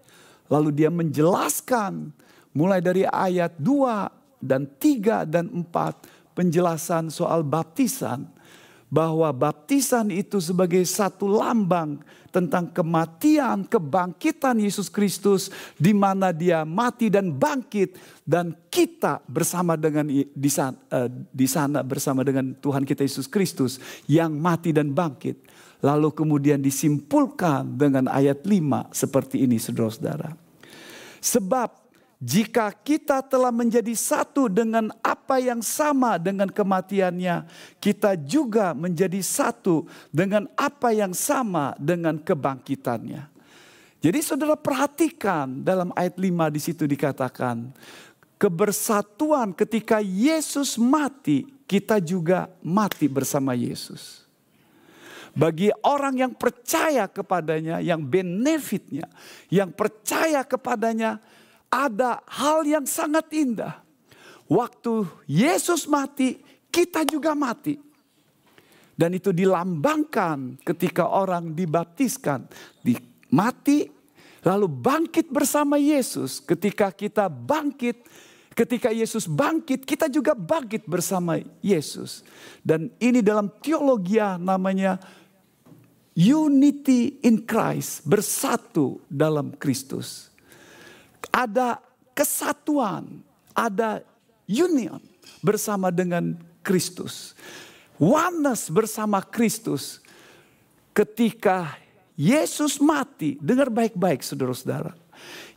Lalu 0.49 0.73
dia 0.73 0.89
menjelaskan 0.89 2.09
mulai 2.49 2.81
dari 2.81 3.05
ayat 3.05 3.53
2 3.61 4.18
dan 4.39 4.65
3 4.67 5.27
dan 5.27 5.51
4 5.51 6.33
penjelasan 6.35 7.11
soal 7.11 7.43
baptisan 7.43 8.27
bahwa 8.89 9.29
baptisan 9.29 10.09
itu 10.09 10.41
sebagai 10.41 10.81
satu 10.81 11.29
lambang 11.29 12.01
tentang 12.33 12.69
kematian, 12.73 13.65
kebangkitan 13.69 14.57
Yesus 14.57 14.89
Kristus 14.89 15.53
di 15.77 15.93
mana 15.93 16.33
dia 16.33 16.65
mati 16.65 17.09
dan 17.09 17.29
bangkit 17.29 17.97
dan 18.25 18.57
kita 18.73 19.21
bersama 19.29 19.77
dengan 19.77 20.09
di 20.09 20.49
sana, 20.49 20.77
eh, 20.89 21.09
di 21.29 21.45
sana 21.45 21.85
bersama 21.85 22.25
dengan 22.25 22.57
Tuhan 22.57 22.85
kita 22.85 23.05
Yesus 23.05 23.29
Kristus 23.29 23.77
yang 24.09 24.33
mati 24.37 24.73
dan 24.73 24.93
bangkit. 24.93 25.37
Lalu 25.79 26.11
kemudian 26.11 26.59
disimpulkan 26.59 27.79
dengan 27.79 28.11
ayat 28.11 28.43
5 28.43 28.91
seperti 28.91 29.47
ini 29.47 29.55
saudara-saudara. 29.61 30.35
Sebab 31.23 31.88
jika 32.19 32.75
kita 32.75 33.23
telah 33.23 33.47
menjadi 33.47 33.95
satu 33.95 34.51
dengan 34.51 34.91
apa 34.99 35.39
yang 35.39 35.63
sama 35.63 36.19
dengan 36.19 36.51
kematiannya, 36.51 37.47
kita 37.79 38.19
juga 38.19 38.75
menjadi 38.75 39.23
satu 39.23 39.87
dengan 40.11 40.51
apa 40.59 40.91
yang 40.91 41.15
sama 41.15 41.79
dengan 41.79 42.19
kebangkitannya. 42.19 43.23
Jadi 44.03 44.19
saudara 44.19 44.59
perhatikan 44.59 45.63
dalam 45.63 45.95
ayat 45.95 46.19
5 46.19 46.55
di 46.55 46.59
situ 46.59 46.83
dikatakan, 46.83 47.71
kebersatuan 48.35 49.55
ketika 49.55 50.03
Yesus 50.03 50.75
mati, 50.75 51.47
kita 51.63 52.03
juga 52.03 52.51
mati 52.59 53.07
bersama 53.07 53.55
Yesus. 53.55 54.27
Bagi 55.31 55.71
orang 55.87 56.19
yang 56.19 56.33
percaya 56.35 57.07
kepadanya, 57.07 57.79
yang 57.79 58.03
benefitnya, 58.03 59.07
yang 59.47 59.71
percaya 59.71 60.43
kepadanya, 60.43 61.23
ada 61.69 62.19
hal 62.25 62.65
yang 62.65 62.85
sangat 62.89 63.29
indah. 63.31 63.77
Waktu 64.49 65.05
Yesus 65.29 65.85
mati, 65.85 66.41
kita 66.73 67.05
juga 67.05 67.37
mati. 67.37 67.77
Dan 68.97 69.15
itu 69.15 69.31
dilambangkan 69.31 70.59
ketika 70.65 71.07
orang 71.07 71.53
dibaptiskan. 71.55 72.49
Di, 72.83 72.97
mati, 73.31 73.87
lalu 74.43 74.67
bangkit 74.67 75.29
bersama 75.29 75.77
Yesus. 75.77 76.41
Ketika 76.41 76.89
kita 76.91 77.29
bangkit, 77.29 78.03
ketika 78.57 78.89
Yesus 78.89 79.29
bangkit, 79.29 79.85
kita 79.85 80.09
juga 80.09 80.33
bangkit 80.33 80.89
bersama 80.89 81.37
Yesus. 81.61 82.25
Dan 82.65 82.91
ini 82.99 83.21
dalam 83.21 83.53
teologi 83.61 84.19
namanya 84.19 84.97
unity 86.17 87.21
in 87.23 87.45
Christ, 87.45 88.03
bersatu 88.03 88.99
dalam 89.07 89.55
Kristus 89.55 90.28
ada 91.33 91.79
kesatuan, 92.13 93.21
ada 93.53 94.03
union 94.49 94.99
bersama 95.39 95.93
dengan 95.93 96.35
Kristus. 96.65 97.37
Oneness 97.99 98.71
bersama 98.71 99.19
Kristus 99.23 99.99
ketika 100.95 101.75
Yesus 102.19 102.79
mati, 102.83 103.39
dengar 103.39 103.71
baik-baik 103.71 104.19
saudara-saudara. 104.23 104.91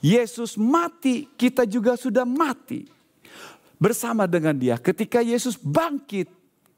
Yesus 0.02 0.58
mati, 0.58 1.26
kita 1.38 1.66
juga 1.66 1.94
sudah 1.94 2.26
mati 2.26 2.87
bersama 3.78 4.26
dengan 4.30 4.54
dia. 4.54 4.78
Ketika 4.78 5.22
Yesus 5.22 5.58
bangkit, 5.58 6.30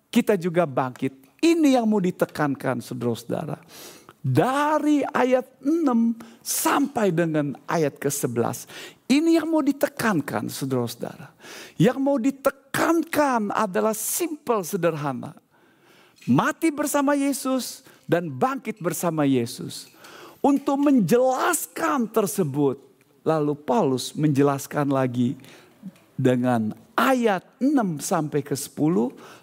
kita 0.09 0.40
juga 0.40 0.64
bangkit. 0.64 1.12
Ini 1.44 1.76
yang 1.76 1.85
mau 1.85 2.00
ditekankan 2.00 2.80
saudara-saudara 2.80 3.61
dari 4.24 5.04
ayat 5.04 5.44
6 5.60 6.16
sampai 6.40 7.12
dengan 7.12 7.52
ayat 7.68 8.00
ke-11. 8.00 8.64
Ini 9.04 9.37
yang 9.37 9.52
mau 9.52 9.60
ditekankan 9.60 10.48
saudara-saudara. 10.48 11.37
Yang 11.76 11.98
mau 12.00 12.16
ditekankan 12.16 13.52
adalah 13.52 13.92
simple 13.92 14.64
sederhana. 14.64 15.37
Mati 16.24 16.72
bersama 16.72 17.12
Yesus 17.12 17.84
dan 18.08 18.32
bangkit 18.32 18.80
bersama 18.80 19.28
Yesus. 19.28 19.92
Untuk 20.40 20.80
menjelaskan 20.80 22.08
tersebut, 22.08 22.80
lalu 23.20 23.52
Paulus 23.52 24.16
menjelaskan 24.16 24.88
lagi 24.88 25.37
dengan 26.16 26.72
ayat 26.96 27.44
6 27.60 28.00
sampai 28.00 28.40
ke 28.40 28.56
10, 28.56 28.72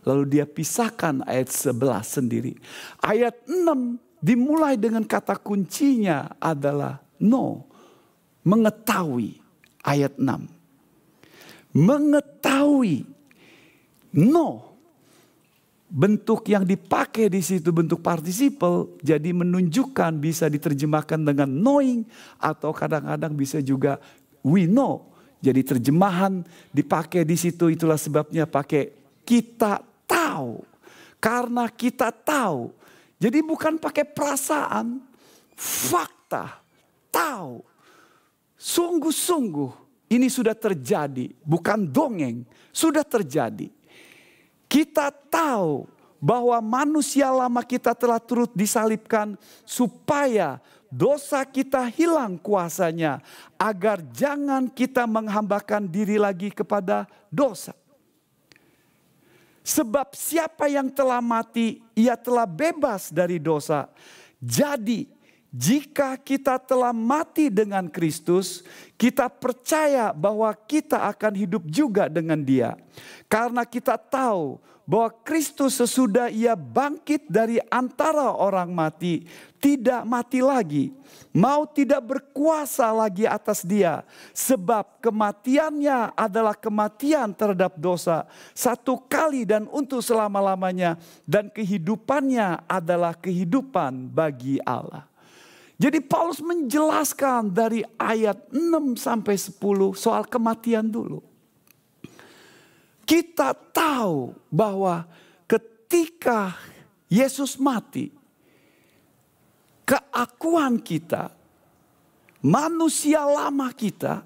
lalu 0.10 0.24
dia 0.26 0.46
pisahkan 0.50 1.22
ayat 1.30 1.54
11 1.54 2.18
sendiri. 2.18 2.54
Ayat 2.98 3.38
6 3.46 4.11
dimulai 4.22 4.78
dengan 4.78 5.02
kata 5.02 5.36
kuncinya 5.42 6.38
adalah 6.38 7.02
no. 7.18 7.66
Mengetahui 8.42 9.38
ayat 9.82 10.18
6. 10.18 11.78
Mengetahui 11.78 13.06
no. 14.16 14.70
Bentuk 15.92 16.48
yang 16.48 16.64
dipakai 16.64 17.28
di 17.28 17.44
situ 17.44 17.68
bentuk 17.76 18.00
participle 18.00 18.96
jadi 19.04 19.36
menunjukkan 19.36 20.24
bisa 20.24 20.48
diterjemahkan 20.48 21.20
dengan 21.20 21.52
knowing 21.52 22.08
atau 22.40 22.72
kadang-kadang 22.72 23.36
bisa 23.36 23.60
juga 23.60 24.00
we 24.40 24.64
know. 24.70 25.12
Jadi 25.42 25.66
terjemahan 25.66 26.46
dipakai 26.72 27.26
di 27.26 27.36
situ 27.36 27.68
itulah 27.74 27.98
sebabnya 27.98 28.48
pakai 28.48 28.94
kita 29.26 29.84
tahu. 30.06 30.64
Karena 31.22 31.70
kita 31.70 32.10
tahu 32.10 32.81
jadi 33.22 33.46
bukan 33.46 33.78
pakai 33.78 34.02
perasaan, 34.02 34.98
fakta, 35.54 36.58
tahu. 37.14 37.62
Sungguh-sungguh 38.58 39.70
ini 40.10 40.26
sudah 40.26 40.58
terjadi, 40.58 41.30
bukan 41.46 41.86
dongeng, 41.86 42.42
sudah 42.74 43.06
terjadi. 43.06 43.70
Kita 44.66 45.14
tahu 45.14 45.86
bahwa 46.18 46.58
manusia 46.66 47.30
lama 47.30 47.62
kita 47.62 47.94
telah 47.94 48.18
turut 48.18 48.50
disalibkan 48.58 49.38
supaya 49.70 50.58
dosa 50.90 51.46
kita 51.46 51.86
hilang 51.94 52.42
kuasanya 52.42 53.22
agar 53.54 54.02
jangan 54.14 54.66
kita 54.66 55.06
menghambakan 55.06 55.86
diri 55.86 56.18
lagi 56.18 56.50
kepada 56.50 57.06
dosa. 57.30 57.78
Sebab 59.62 60.18
siapa 60.18 60.66
yang 60.66 60.90
telah 60.90 61.22
mati, 61.22 61.86
ia 61.94 62.18
telah 62.18 62.50
bebas 62.50 63.14
dari 63.14 63.38
dosa. 63.38 63.86
Jadi, 64.42 65.06
jika 65.52 66.18
kita 66.18 66.58
telah 66.58 66.96
mati 66.96 67.52
dengan 67.52 67.86
Kristus, 67.92 68.66
kita 68.96 69.28
percaya 69.28 70.16
bahwa 70.16 70.50
kita 70.56 71.06
akan 71.12 71.34
hidup 71.36 71.68
juga 71.68 72.08
dengan 72.08 72.40
Dia, 72.40 72.74
karena 73.28 73.68
kita 73.68 74.00
tahu 74.00 74.58
bahwa 74.86 75.14
Kristus 75.24 75.78
sesudah 75.78 76.28
ia 76.28 76.58
bangkit 76.58 77.30
dari 77.30 77.62
antara 77.70 78.34
orang 78.34 78.74
mati 78.74 79.24
tidak 79.62 80.02
mati 80.10 80.42
lagi, 80.42 80.90
mau 81.30 81.70
tidak 81.70 82.02
berkuasa 82.02 82.90
lagi 82.90 83.30
atas 83.30 83.62
dia, 83.62 84.02
sebab 84.34 84.98
kematiannya 85.00 86.18
adalah 86.18 86.58
kematian 86.58 87.30
terhadap 87.32 87.78
dosa 87.78 88.26
satu 88.58 88.98
kali 89.06 89.46
dan 89.46 89.70
untuk 89.70 90.02
selama-lamanya, 90.02 90.98
dan 91.30 91.48
kehidupannya 91.54 92.66
adalah 92.66 93.14
kehidupan 93.14 94.10
bagi 94.10 94.58
Allah. 94.66 95.06
Jadi 95.82 95.98
Paulus 95.98 96.38
menjelaskan 96.42 97.50
dari 97.50 97.82
ayat 97.98 98.38
6 98.54 99.02
sampai 99.02 99.34
10 99.34 99.58
soal 99.98 100.30
kematian 100.30 100.86
dulu 100.86 101.31
kita 103.12 103.52
tahu 103.76 104.32
bahwa 104.48 105.04
ketika 105.44 106.56
Yesus 107.12 107.60
mati, 107.60 108.08
keakuan 109.84 110.80
kita, 110.80 111.28
manusia 112.40 113.28
lama 113.28 113.68
kita, 113.76 114.24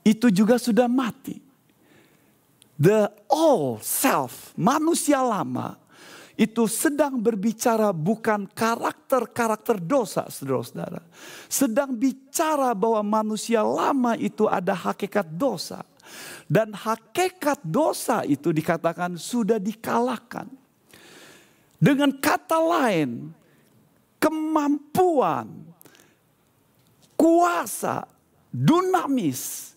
itu 0.00 0.32
juga 0.32 0.56
sudah 0.56 0.88
mati. 0.88 1.36
The 2.80 3.12
all 3.28 3.76
self, 3.84 4.56
manusia 4.56 5.20
lama, 5.20 5.76
itu 6.32 6.64
sedang 6.64 7.20
berbicara 7.20 7.92
bukan 7.92 8.48
karakter-karakter 8.48 9.76
dosa, 9.84 10.32
saudara-saudara. 10.32 11.04
Sedang 11.44 11.92
bicara 11.92 12.72
bahwa 12.72 13.20
manusia 13.20 13.60
lama 13.60 14.16
itu 14.16 14.48
ada 14.48 14.72
hakikat 14.72 15.28
dosa. 15.28 15.84
Dan 16.52 16.76
hakikat 16.76 17.64
dosa 17.64 18.28
itu 18.28 18.52
dikatakan 18.52 19.16
sudah 19.16 19.56
dikalahkan. 19.56 20.44
Dengan 21.80 22.12
kata 22.12 22.60
lain, 22.60 23.32
kemampuan, 24.20 25.48
kuasa, 27.16 28.04
dinamis 28.52 29.72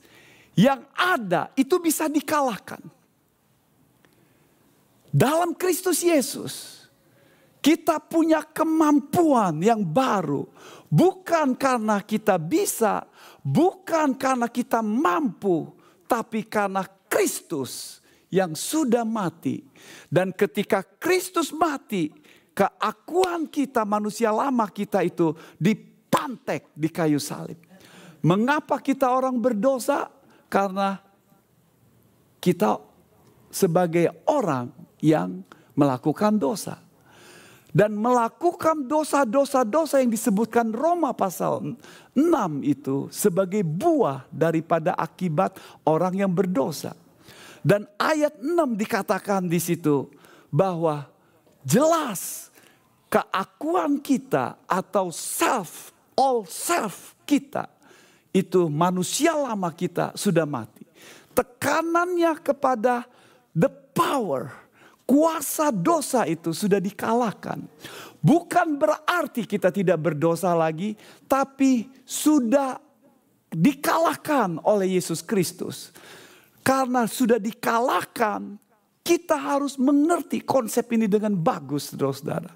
yang 0.59 0.83
ada 0.91 1.47
itu 1.55 1.79
bisa 1.79 2.11
dikalahkan. 2.11 2.83
Dalam 5.15 5.55
Kristus 5.55 6.03
Yesus, 6.03 6.83
kita 7.63 8.03
punya 8.03 8.43
kemampuan 8.43 9.63
yang 9.63 9.79
baru, 9.79 10.43
bukan 10.91 11.55
karena 11.55 12.03
kita 12.03 12.35
bisa, 12.35 13.07
bukan 13.39 14.11
karena 14.19 14.51
kita 14.51 14.83
mampu, 14.83 15.71
tapi 16.05 16.45
karena 16.45 16.85
Kristus 17.09 17.99
yang 18.29 18.53
sudah 18.53 19.03
mati. 19.05 19.65
Dan 20.09 20.33
ketika 20.35 20.81
Kristus 20.83 21.49
mati, 21.55 22.13
keakuan 22.55 23.49
kita 23.49 23.83
manusia 23.83 24.31
lama 24.31 24.69
kita 24.69 25.01
itu 25.03 25.33
dipantek 25.57 26.71
di 26.73 26.89
kayu 26.89 27.19
salib. 27.21 27.59
Mengapa 28.25 28.81
kita 28.81 29.11
orang 29.11 29.37
berdosa? 29.37 30.09
Karena 30.49 30.97
kita 32.41 32.77
sebagai 33.49 34.13
orang 34.29 34.71
yang 35.01 35.41
melakukan 35.75 36.37
dosa 36.37 36.84
dan 37.75 37.91
melakukan 37.91 38.87
dosa-dosa-dosa 38.87 39.99
yang 39.99 40.07
disebutkan 40.07 40.71
Roma 40.71 41.11
pasal 41.11 41.75
6 42.15 42.15
itu 42.63 43.11
sebagai 43.11 43.67
buah 43.67 44.23
daripada 44.31 44.95
akibat 44.95 45.59
orang 45.83 46.23
yang 46.23 46.31
berdosa. 46.31 46.95
Dan 47.59 47.83
ayat 47.99 48.39
6 48.39 48.79
dikatakan 48.79 49.51
di 49.51 49.59
situ 49.59 50.07
bahwa 50.47 51.11
jelas 51.67 52.47
keakuan 53.11 53.99
kita 53.99 54.55
atau 54.63 55.11
self, 55.11 55.91
all 56.15 56.47
self 56.47 57.11
kita 57.27 57.67
itu 58.31 58.71
manusia 58.71 59.35
lama 59.35 59.67
kita 59.75 60.15
sudah 60.15 60.47
mati. 60.47 60.87
Tekanannya 61.35 62.39
kepada 62.39 63.03
the 63.51 63.67
power 63.91 64.64
Kuasa 65.05 65.69
dosa 65.69 66.25
itu 66.25 66.49
sudah 66.49 66.81
dikalahkan. 66.81 67.61
Bukan 68.17 68.81
berarti 68.81 69.45
kita 69.45 69.69
tidak 69.69 70.01
berdosa 70.01 70.57
lagi, 70.57 70.97
tapi 71.29 71.85
sudah 72.01 72.81
dikalahkan 73.53 74.57
oleh 74.65 74.97
Yesus 74.97 75.21
Kristus. 75.21 75.93
Karena 76.65 77.05
sudah 77.05 77.37
dikalahkan, 77.37 78.57
kita 79.05 79.37
harus 79.37 79.77
mengerti 79.77 80.41
konsep 80.41 80.89
ini 80.97 81.05
dengan 81.05 81.37
bagus, 81.37 81.93
saudara-saudara. 81.93 82.49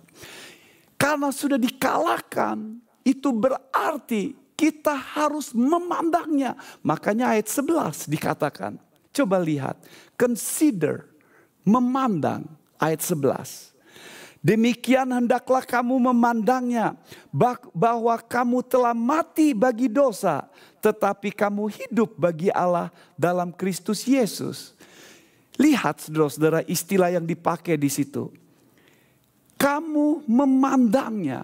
Karena 0.97 1.29
sudah 1.29 1.61
dikalahkan, 1.61 2.81
itu 3.05 3.29
berarti 3.29 4.33
kita 4.57 4.91
harus 4.91 5.53
memandangnya. 5.53 6.57
Makanya 6.81 7.37
ayat 7.37 7.45
11 7.45 8.09
dikatakan, 8.09 8.81
coba 9.13 9.37
lihat, 9.37 9.77
consider 10.17 11.08
memandang 11.69 12.49
ayat 12.81 13.05
11. 13.05 13.69
Demikian 14.39 15.11
hendaklah 15.11 15.61
kamu 15.67 15.99
memandangnya 16.09 16.95
bahwa 17.75 18.15
kamu 18.23 18.63
telah 18.63 18.95
mati 18.95 19.51
bagi 19.51 19.91
dosa 19.91 20.47
tetapi 20.79 21.35
kamu 21.35 21.67
hidup 21.67 22.15
bagi 22.15 22.47
Allah 22.55 22.87
dalam 23.19 23.51
Kristus 23.51 24.07
Yesus. 24.07 24.73
Lihat 25.59 26.07
saudara-saudara 26.07 26.63
istilah 26.71 27.11
yang 27.11 27.27
dipakai 27.27 27.75
di 27.75 27.91
situ. 27.91 28.31
Kamu 29.59 30.23
memandangnya 30.23 31.43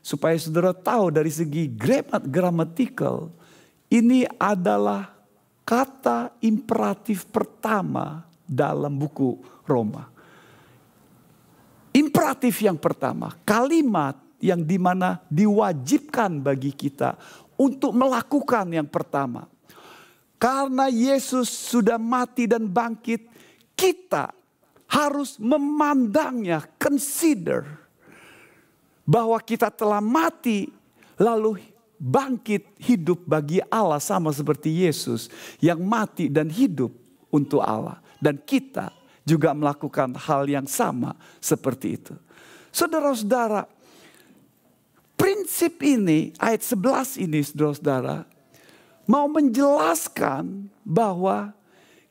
supaya 0.00 0.32
saudara 0.40 0.72
tahu 0.72 1.12
dari 1.12 1.28
segi 1.28 1.68
gramatikal 2.24 3.28
ini 3.92 4.24
adalah 4.40 5.12
kata 5.68 6.32
imperatif 6.40 7.28
pertama 7.28 8.24
dalam 8.50 8.98
buku 8.98 9.38
Roma. 9.62 10.10
Imperatif 11.94 12.58
yang 12.66 12.78
pertama, 12.78 13.34
kalimat 13.46 14.18
yang 14.42 14.66
di 14.66 14.78
mana 14.78 15.22
diwajibkan 15.30 16.42
bagi 16.42 16.74
kita 16.74 17.14
untuk 17.54 17.94
melakukan 17.94 18.66
yang 18.74 18.90
pertama. 18.90 19.46
Karena 20.40 20.88
Yesus 20.88 21.52
sudah 21.52 22.00
mati 22.00 22.48
dan 22.48 22.64
bangkit, 22.66 23.28
kita 23.76 24.32
harus 24.90 25.36
memandangnya, 25.36 26.64
consider 26.80 27.68
bahwa 29.04 29.36
kita 29.42 29.68
telah 29.68 30.00
mati 30.00 30.72
lalu 31.20 31.60
bangkit 32.00 32.64
hidup 32.80 33.20
bagi 33.28 33.60
Allah 33.68 34.00
sama 34.00 34.32
seperti 34.32 34.88
Yesus 34.88 35.28
yang 35.60 35.84
mati 35.84 36.32
dan 36.32 36.48
hidup 36.48 36.88
untuk 37.28 37.60
Allah. 37.60 38.00
Dan 38.20 38.38
kita 38.44 38.92
juga 39.24 39.56
melakukan 39.56 40.12
hal 40.16 40.44
yang 40.46 40.68
sama 40.68 41.16
seperti 41.40 41.96
itu. 41.96 42.14
Saudara-saudara, 42.70 43.66
prinsip 45.18 45.80
ini, 45.82 46.30
ayat 46.38 46.62
11 46.62 47.24
ini 47.24 47.40
saudara-saudara, 47.42 48.28
mau 49.10 49.26
menjelaskan 49.26 50.70
bahwa 50.86 51.50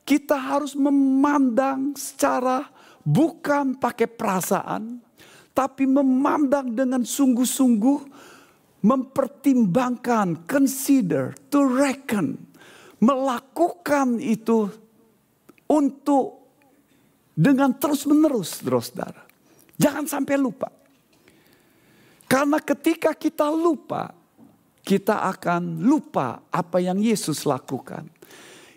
kita 0.04 0.34
harus 0.36 0.74
memandang 0.74 1.94
secara 1.94 2.68
bukan 3.06 3.78
pakai 3.78 4.10
perasaan, 4.10 5.00
tapi 5.56 5.88
memandang 5.88 6.72
dengan 6.74 7.06
sungguh-sungguh, 7.06 7.98
mempertimbangkan, 8.80 10.48
consider, 10.48 11.36
to 11.52 11.60
reckon, 11.64 12.36
melakukan 13.00 14.20
itu 14.20 14.72
untuk 15.70 16.42
dengan 17.30 17.70
terus-menerus, 17.72 18.58
saudara. 18.60 19.22
Jangan 19.78 20.04
sampai 20.04 20.36
lupa. 20.36 20.68
Karena 22.26 22.58
ketika 22.60 23.14
kita 23.16 23.48
lupa, 23.48 24.12
kita 24.84 25.24
akan 25.30 25.80
lupa 25.80 26.44
apa 26.52 26.78
yang 26.82 26.98
Yesus 27.00 27.46
lakukan. 27.46 28.06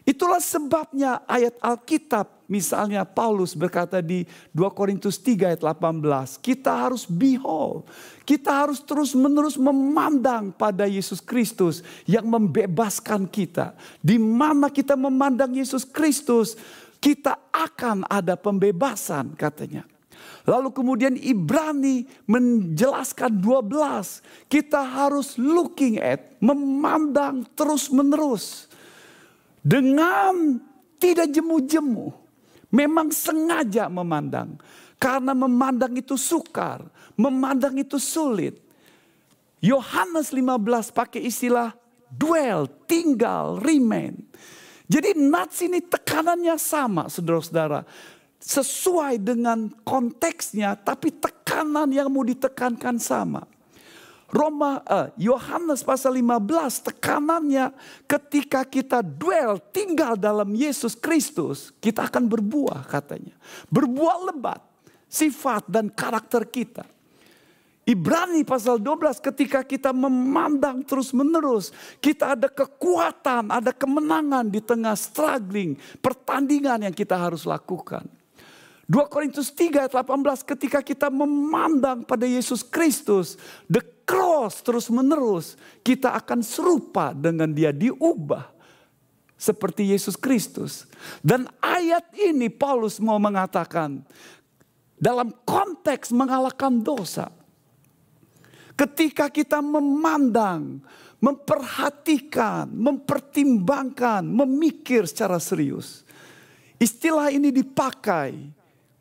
Itulah 0.04 0.44
sebabnya 0.44 1.24
ayat 1.24 1.56
Alkitab 1.63 2.44
misalnya 2.52 3.08
Paulus 3.08 3.56
berkata 3.56 4.04
di 4.04 4.28
2 4.52 4.68
Korintus 4.76 5.16
3 5.16 5.56
ayat 5.56 5.63
18. 5.63 6.44
Kita 6.44 6.76
harus 6.76 7.08
behold. 7.08 7.88
Kita 8.28 8.52
harus 8.52 8.84
terus 8.84 9.16
menerus 9.16 9.56
memandang 9.56 10.52
pada 10.52 10.84
Yesus 10.84 11.24
Kristus 11.24 11.80
yang 12.04 12.28
membebaskan 12.28 13.32
kita. 13.32 13.80
Di 14.04 14.20
mana 14.20 14.68
kita 14.68 15.00
memandang 15.00 15.56
Yesus 15.56 15.88
Kristus 15.88 16.60
kita 17.00 17.39
akan 17.52 18.04
ada 18.08 18.36
pembebasan 18.36 19.39
katanya. 19.39 19.88
Lalu 20.44 20.76
kemudian 20.76 21.16
Ibrani 21.16 22.04
menjelaskan 22.28 23.39
12. 23.39 24.52
Kita 24.52 24.84
harus 24.84 25.39
looking 25.39 26.00
at, 26.04 26.36
memandang 26.44 27.48
terus 27.56 27.88
menerus. 27.88 28.68
Dengan 29.63 30.60
tidak 30.99 31.32
jemu-jemu. 31.32 32.23
memang 32.73 33.13
sengaja 33.13 33.86
memandang. 33.86 34.58
Karena 34.97 35.38
memandang 35.38 35.93
itu 35.93 36.17
sukar, 36.17 36.82
memandang 37.13 37.78
itu 37.78 38.02
sulit. 38.02 38.58
Yohanes 39.62 40.34
15 40.34 40.89
pakai 40.89 41.21
istilah 41.23 41.71
dwell, 42.10 42.65
tinggal, 42.89 43.62
remain. 43.62 44.17
Jadi 44.89 45.15
nats 45.15 45.63
ini 45.63 45.80
tekanannya 45.80 46.56
sama 46.58 47.08
saudara-saudara. 47.08 47.86
Sesuai 48.43 49.23
dengan 49.23 49.71
konteksnya 49.88 50.76
tapi 50.76 51.15
tekanan 51.15 51.88
yang 51.95 52.12
mau 52.12 52.28
ditekankan 52.28 52.99
sama. 52.99 53.47
Roma 54.34 54.82
uh, 54.89 55.13
Yohanes 55.13 55.86
pasal 55.86 56.17
15 56.17 56.89
tekanannya 56.89 57.69
ketika 58.10 58.65
kita 58.65 59.06
duel 59.06 59.62
tinggal 59.69 60.17
dalam 60.17 60.58
Yesus 60.58 60.98
Kristus 60.98 61.69
kita 61.78 62.10
akan 62.10 62.26
berbuah 62.26 62.82
katanya. 62.89 63.38
Berbuah 63.69 64.34
lebat 64.34 64.74
sifat 65.06 65.69
dan 65.69 65.93
karakter 65.93 66.50
kita. 66.50 66.82
Ibrani 67.84 68.41
pasal 68.41 68.82
12 68.82 69.22
ketika 69.22 69.62
kita 69.62 69.93
memandang 69.93 70.82
terus 70.82 71.13
menerus. 71.13 71.69
Kita 72.02 72.34
ada 72.34 72.50
kekuatan, 72.50 73.54
ada 73.54 73.69
kemenangan 73.69 74.50
di 74.50 74.63
tengah 74.63 74.98
struggling, 74.98 75.78
pertandingan 76.02 76.89
yang 76.89 76.96
kita 76.96 77.13
harus 77.13 77.46
lakukan. 77.46 78.08
2 78.88 79.00
Korintus 79.08 79.52
3 79.52 79.88
ayat 79.88 79.93
18 79.96 80.43
ketika 80.56 80.80
kita 80.84 81.08
memandang 81.12 82.08
pada 82.08 82.28
Yesus 82.28 82.63
Kristus. 82.63 83.39
The 83.67 83.92
cross 84.04 84.63
terus 84.63 84.88
menerus. 84.92 85.60
Kita 85.82 86.16
akan 86.16 86.39
serupa 86.46 87.12
dengan 87.12 87.52
dia 87.52 87.74
diubah. 87.74 88.52
Seperti 89.36 89.92
Yesus 89.92 90.16
Kristus. 90.16 90.88
Dan 91.20 91.52
ayat 91.60 92.08
ini 92.16 92.48
Paulus 92.48 93.04
mau 93.04 93.20
mengatakan 93.20 94.00
dalam 94.96 95.36
konteks 95.44 96.16
mengalahkan 96.16 96.80
dosa. 96.80 97.28
Ketika 98.74 99.28
kita 99.28 99.60
memandang, 99.60 100.80
memperhatikan, 101.24 102.68
mempertimbangkan, 102.68 104.28
memikir 104.28 105.08
secara 105.08 105.39
serius. 105.39 106.04
Istilah 106.76 107.32
ini 107.32 107.48
dipakai 107.48 108.36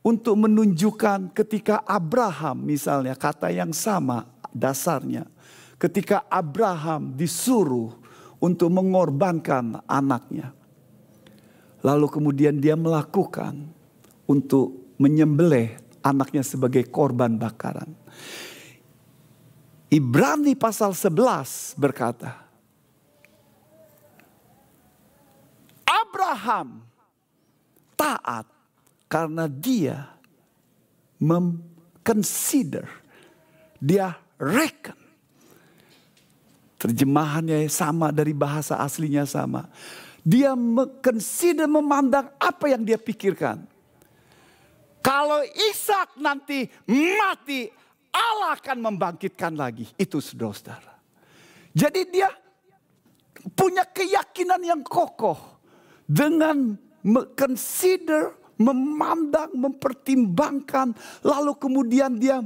untuk 0.07 0.39
menunjukkan 0.47 1.35
ketika 1.35 1.83
Abraham 1.83 2.63
misalnya 2.63 3.19
kata 3.19 3.51
yang 3.51 3.75
sama 3.75 4.32
dasarnya. 4.55 5.27
Ketika 5.77 6.29
Abraham 6.31 7.19
disuruh 7.19 8.03
untuk 8.43 8.75
mengorbankan 8.75 9.87
anaknya. 9.87 10.51
Lalu 11.83 12.07
kemudian 12.11 12.59
dia 12.59 12.75
melakukan 12.75 13.71
untuk 14.27 14.95
menyembelih 14.99 15.79
anaknya 16.03 16.43
sebagai 16.43 16.83
korban 16.91 17.39
bakaran. 17.39 17.95
Ibrani 19.87 20.59
pasal 20.59 20.95
11 20.95 21.79
berkata, 21.79 22.43
Abraham 25.87 26.83
taat 27.95 28.47
karena 29.07 29.47
dia 29.47 30.11
memconsider, 31.23 32.89
dia 33.79 34.22
reckon. 34.43 34.99
Terjemahannya 36.83 37.71
sama 37.71 38.11
dari 38.11 38.35
bahasa 38.35 38.83
aslinya 38.83 39.23
sama. 39.23 39.71
Dia 40.27 40.59
consider 40.99 41.71
memandang 41.71 42.27
apa 42.43 42.67
yang 42.67 42.83
dia 42.83 42.99
pikirkan. 42.99 43.63
Kalau 45.03 45.43
Ishak 45.47 46.19
nanti 46.19 46.67
mati, 46.91 47.71
Allah 48.11 48.59
akan 48.59 48.79
membangkitkan 48.91 49.55
lagi. 49.55 49.87
Itu 49.95 50.19
saudara-saudara. 50.19 50.95
Jadi 51.75 52.03
dia 52.11 52.31
punya 53.55 53.87
keyakinan 53.87 54.63
yang 54.63 54.83
kokoh. 54.83 55.39
Dengan 56.07 56.77
consider, 57.39 58.37
memandang, 58.63 59.51
mempertimbangkan. 59.51 60.95
Lalu 61.27 61.53
kemudian 61.59 62.15
dia 62.15 62.39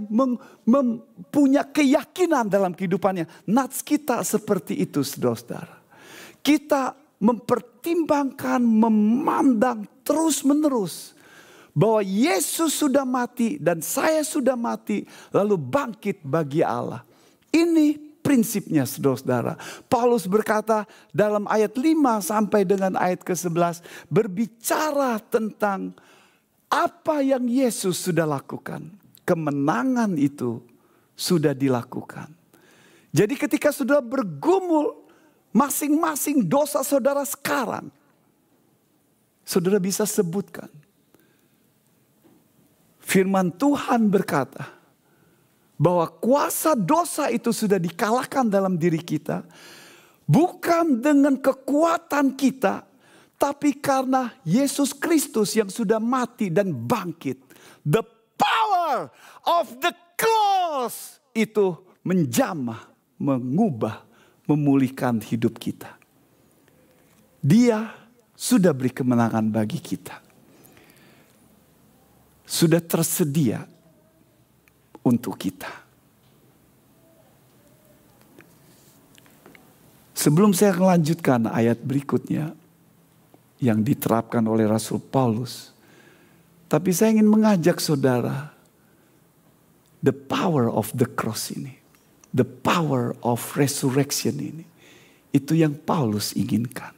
mempunyai 0.65 1.69
keyakinan 1.69 2.49
dalam 2.49 2.73
kehidupannya. 2.73 3.29
Nats 3.53 3.85
kita 3.85 4.25
seperti 4.25 4.81
itu 4.81 5.05
saudara-saudara. 5.05 5.77
Kita 6.41 6.97
mempertimbangkan, 7.21 8.61
memandang 8.65 9.85
terus 10.01 10.41
menerus 10.41 11.17
bahwa 11.77 12.01
Yesus 12.01 12.73
sudah 12.73 13.05
mati 13.05 13.61
dan 13.61 13.85
saya 13.85 14.25
sudah 14.25 14.57
mati 14.57 15.05
lalu 15.29 15.61
bangkit 15.61 16.25
bagi 16.25 16.65
Allah. 16.65 17.05
Ini 17.53 18.07
prinsipnya 18.25 18.83
saudara-saudara. 18.89 19.55
Paulus 19.87 20.27
berkata 20.27 20.83
dalam 21.15 21.47
ayat 21.47 21.77
5 21.79 21.95
sampai 22.25 22.67
dengan 22.67 22.99
ayat 22.99 23.23
ke-11 23.23 23.85
berbicara 24.11 25.23
tentang 25.31 25.95
apa 26.77 27.25
yang 27.25 27.49
Yesus 27.49 27.97
sudah 28.05 28.29
lakukan. 28.29 28.93
Kemenangan 29.25 30.13
itu 30.21 30.61
sudah 31.17 31.57
dilakukan. 31.57 32.29
Jadi 33.17 33.35
ketika 33.41 33.73
sudah 33.73 34.05
bergumul 34.05 35.09
masing-masing 35.57 36.45
dosa 36.45 36.85
saudara 36.85 37.25
sekarang. 37.25 37.89
Saudara 39.47 39.79
bisa 39.79 40.03
sebutkan 40.03 40.67
Firman 43.07 43.55
Tuhan 43.55 44.11
berkata 44.11 44.67
bahwa 45.79 46.11
kuasa 46.11 46.75
dosa 46.75 47.31
itu 47.31 47.55
sudah 47.55 47.79
dikalahkan 47.79 48.51
dalam 48.51 48.75
diri 48.75 48.99
kita, 48.99 49.47
bukan 50.27 50.99
dengan 50.99 51.39
kekuatan 51.39 52.35
kita, 52.35 52.83
tapi 53.37 53.77
karena 53.77 54.33
Yesus 54.43 54.97
Kristus 54.97 55.53
yang 55.57 55.69
sudah 55.69 56.01
mati 56.01 56.49
dan 56.49 56.73
bangkit. 56.73 57.39
The 57.87 58.03
power 58.37 59.13
of 59.47 59.67
the 59.81 59.93
cross 60.17 61.21
itu 61.37 61.77
menjamah, 62.03 62.89
mengubah, 63.21 64.03
memulihkan 64.49 65.21
hidup 65.21 65.61
kita. 65.61 65.95
Dia 67.45 67.93
sudah 68.35 68.75
beri 68.75 68.91
kemenangan 68.91 69.47
bagi 69.53 69.79
kita 69.79 70.27
sudah 72.47 72.79
tersedia 72.79 73.67
untuk 75.03 75.35
kita. 75.35 75.69
Sebelum 80.17 80.55
saya 80.57 80.73
melanjutkan 80.79 81.51
ayat 81.51 81.83
berikutnya 81.83 82.55
yang 83.61 83.81
diterapkan 83.81 84.45
oleh 84.45 84.69
Rasul 84.69 85.01
Paulus, 85.01 85.73
tapi 86.67 86.91
saya 86.91 87.15
ingin 87.17 87.31
mengajak 87.31 87.79
saudara 87.79 88.51
the 90.03 90.13
power 90.13 90.69
of 90.69 90.91
the 90.93 91.07
cross 91.07 91.55
ini, 91.55 91.79
the 92.35 92.45
power 92.45 93.15
of 93.23 93.41
resurrection 93.55 94.43
ini. 94.43 94.67
Itu 95.31 95.53
yang 95.53 95.77
Paulus 95.77 96.33
inginkan. 96.33 96.97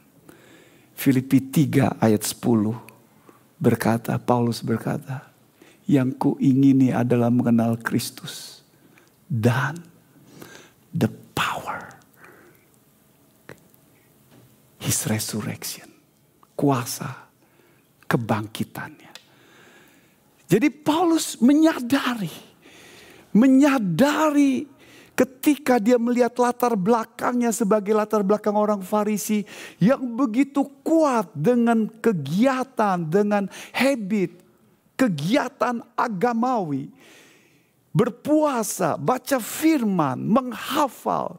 Filipi 0.95 1.39
3 1.39 1.99
ayat 1.99 2.23
10 2.23 2.75
berkata, 3.59 4.15
Paulus 4.19 4.63
berkata, 4.63 5.31
yang 5.89 6.15
kuingini 6.15 6.93
adalah 6.93 7.31
mengenal 7.31 7.75
Kristus 7.79 8.63
dan 9.27 9.79
the 10.95 11.09
power 11.33 11.97
his 14.79 15.05
resurrection 15.09 15.98
kuasa 16.59 17.31
kebangkitannya. 18.03 19.15
Jadi 20.49 20.67
Paulus 20.67 21.39
menyadari 21.39 22.49
menyadari 23.31 24.65
ketika 25.13 25.77
dia 25.77 25.99
melihat 25.99 26.31
latar 26.39 26.79
belakangnya 26.79 27.51
sebagai 27.51 27.91
latar 27.91 28.23
belakang 28.23 28.55
orang 28.55 28.79
Farisi 28.79 29.43
yang 29.77 29.99
begitu 30.15 30.63
kuat 30.81 31.27
dengan 31.35 31.91
kegiatan, 31.99 33.03
dengan 33.03 33.51
habit, 33.75 34.31
kegiatan 34.95 35.83
agamawi, 35.93 36.87
berpuasa, 37.91 38.95
baca 38.95 39.37
firman, 39.43 40.23
menghafal, 40.23 41.35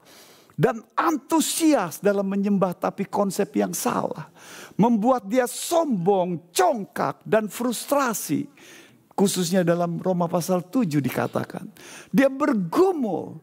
dan 0.60 0.84
antusias 0.92 2.04
dalam 2.04 2.28
menyembah 2.28 2.76
tapi 2.76 3.08
konsep 3.08 3.48
yang 3.56 3.72
salah. 3.72 4.28
Membuat 4.76 5.24
dia 5.24 5.48
sombong, 5.48 6.52
congkak, 6.52 7.24
dan 7.24 7.48
frustrasi. 7.48 8.44
Khususnya 9.16 9.64
dalam 9.64 9.96
Roma 10.04 10.28
pasal 10.28 10.60
7 10.68 11.00
dikatakan. 11.00 11.64
Dia 12.12 12.28
bergumul. 12.28 13.40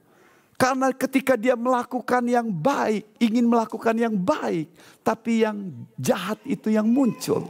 Karena 0.57 0.89
ketika 0.93 1.37
dia 1.37 1.53
melakukan 1.53 2.25
yang 2.25 2.49
baik, 2.49 3.05
ingin 3.21 3.45
melakukan 3.49 3.97
yang 3.97 4.13
baik. 4.13 4.69
Tapi 5.01 5.41
yang 5.41 5.57
jahat 5.97 6.37
itu 6.45 6.69
yang 6.69 6.85
muncul. 6.85 7.49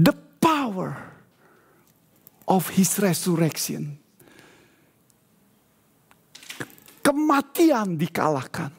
the 0.00 0.16
power 0.40 1.12
of 2.48 2.72
his 2.72 2.96
resurrection. 2.98 4.00
Kematian 7.10 7.98
dikalahkan. 7.98 8.70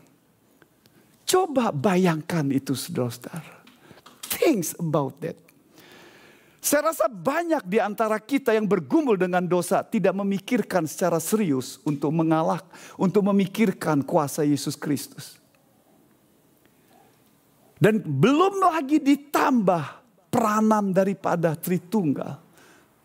Coba 1.27 1.75
bayangkan 1.75 2.47
itu 2.47 2.71
saudara-saudara. 2.71 3.59
Things 4.23 4.71
about 4.79 5.19
that. 5.19 5.35
Saya 6.63 6.95
rasa 6.95 7.11
banyak 7.11 7.67
di 7.67 7.83
antara 7.83 8.15
kita 8.23 8.55
yang 8.55 8.71
bergumul 8.71 9.19
dengan 9.19 9.43
dosa 9.43 9.83
tidak 9.83 10.15
memikirkan 10.15 10.87
secara 10.87 11.19
serius 11.19 11.83
untuk 11.83 12.07
mengalah, 12.15 12.63
untuk 12.95 13.27
memikirkan 13.27 13.99
kuasa 14.07 14.47
Yesus 14.47 14.79
Kristus. 14.79 15.35
Dan 17.75 17.99
belum 17.99 18.63
lagi 18.63 19.03
ditambah 19.03 19.83
peranan 20.31 20.95
daripada 20.95 21.51
Tritunggal 21.59 22.39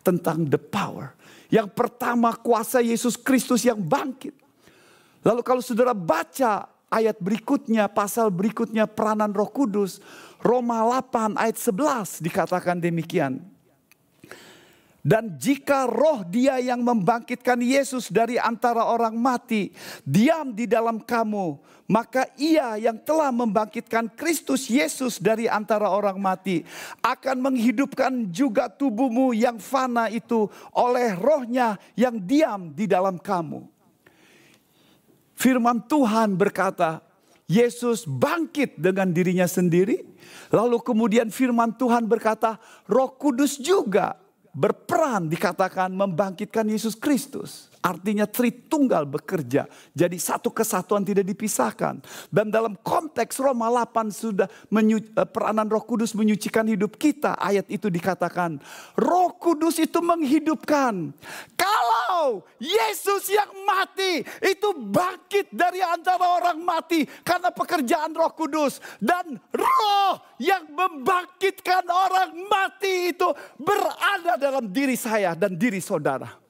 tentang 0.07 0.47
the 0.47 0.61
power. 0.61 1.11
Yang 1.51 1.75
pertama 1.75 2.31
kuasa 2.31 2.79
Yesus 2.79 3.19
Kristus 3.19 3.67
yang 3.67 3.83
bangkit. 3.83 4.46
Lalu 5.25 5.41
kalau 5.41 5.61
saudara 5.61 5.95
baca 5.95 6.69
ayat 6.91 7.19
berikutnya, 7.19 7.87
pasal 7.91 8.31
berikutnya 8.31 8.87
peranan 8.87 9.31
roh 9.31 9.49
kudus. 9.49 9.99
Roma 10.41 10.85
8 10.85 11.35
ayat 11.35 11.57
11 11.57 12.21
dikatakan 12.21 12.77
demikian. 12.77 13.41
Dan 15.07 15.39
jika 15.39 15.87
roh 15.87 16.27
dia 16.27 16.59
yang 16.59 16.83
membangkitkan 16.83 17.63
Yesus 17.63 18.11
dari 18.11 18.35
antara 18.35 18.83
orang 18.83 19.15
mati 19.15 19.71
diam 20.03 20.51
di 20.51 20.67
dalam 20.67 20.99
kamu, 20.99 21.55
maka 21.87 22.27
ia 22.35 22.75
yang 22.75 22.99
telah 22.99 23.31
membangkitkan 23.31 24.11
Kristus 24.19 24.67
Yesus 24.67 25.15
dari 25.23 25.47
antara 25.47 25.87
orang 25.87 26.19
mati 26.19 26.67
akan 26.99 27.39
menghidupkan 27.39 28.27
juga 28.35 28.67
tubuhmu 28.67 29.31
yang 29.31 29.55
fana 29.63 30.11
itu 30.11 30.51
oleh 30.75 31.15
rohnya 31.15 31.79
yang 31.95 32.19
diam 32.19 32.75
di 32.75 32.83
dalam 32.83 33.15
kamu. 33.15 33.76
Firman 35.37 35.85
Tuhan 35.85 36.33
berkata, 36.33 37.05
Yesus 37.47 38.03
bangkit 38.03 38.75
dengan 38.75 39.07
dirinya 39.13 39.47
sendiri. 39.47 40.03
Lalu 40.51 40.83
kemudian 40.83 41.31
firman 41.31 41.77
Tuhan 41.77 42.09
berkata, 42.09 42.59
Roh 42.89 43.15
Kudus 43.15 43.55
juga 43.61 44.19
berperan 44.57 45.29
dikatakan 45.29 45.93
membangkitkan 45.93 46.65
Yesus 46.65 46.97
Kristus. 46.97 47.69
Artinya 47.77 48.25
Tritunggal 48.25 49.05
bekerja. 49.05 49.69
Jadi 49.93 50.17
satu 50.17 50.49
kesatuan 50.49 51.05
tidak 51.05 51.29
dipisahkan. 51.29 52.01
Dan 52.33 52.49
dalam 52.49 52.73
konteks 52.81 53.37
Roma 53.37 53.69
8 53.69 54.09
sudah 54.09 54.49
eh, 54.49 55.29
peranan 55.29 55.69
roh 55.69 55.85
kudus 55.85 56.17
menyucikan 56.17 56.65
hidup 56.65 56.97
kita. 56.97 57.37
Ayat 57.37 57.69
itu 57.69 57.87
dikatakan 57.87 58.57
roh 58.97 59.29
kudus 59.37 59.77
itu 59.77 60.01
menghidupkan. 60.01 61.13
Kalau 61.53 62.43
Yesus 62.57 63.29
yang 63.29 63.53
mati 63.61 64.25
itu 64.41 64.69
bangkit 64.73 65.53
dari 65.53 65.79
antara 65.79 66.41
orang 66.41 66.57
mati. 66.59 67.05
Karena 67.21 67.53
pekerjaan 67.53 68.11
roh 68.17 68.33
kudus. 68.33 68.81
Dan 68.97 69.37
roh 69.53 70.17
yang 70.41 70.65
membangkitkan 70.73 71.85
orang 71.87 72.33
mati 72.49 72.96
itu 73.07 73.27
berada 73.55 74.35
dalam 74.35 74.67
diri 74.67 74.99
saya 74.99 75.33
dan 75.33 75.55
diri 75.55 75.79
saudara 75.79 76.47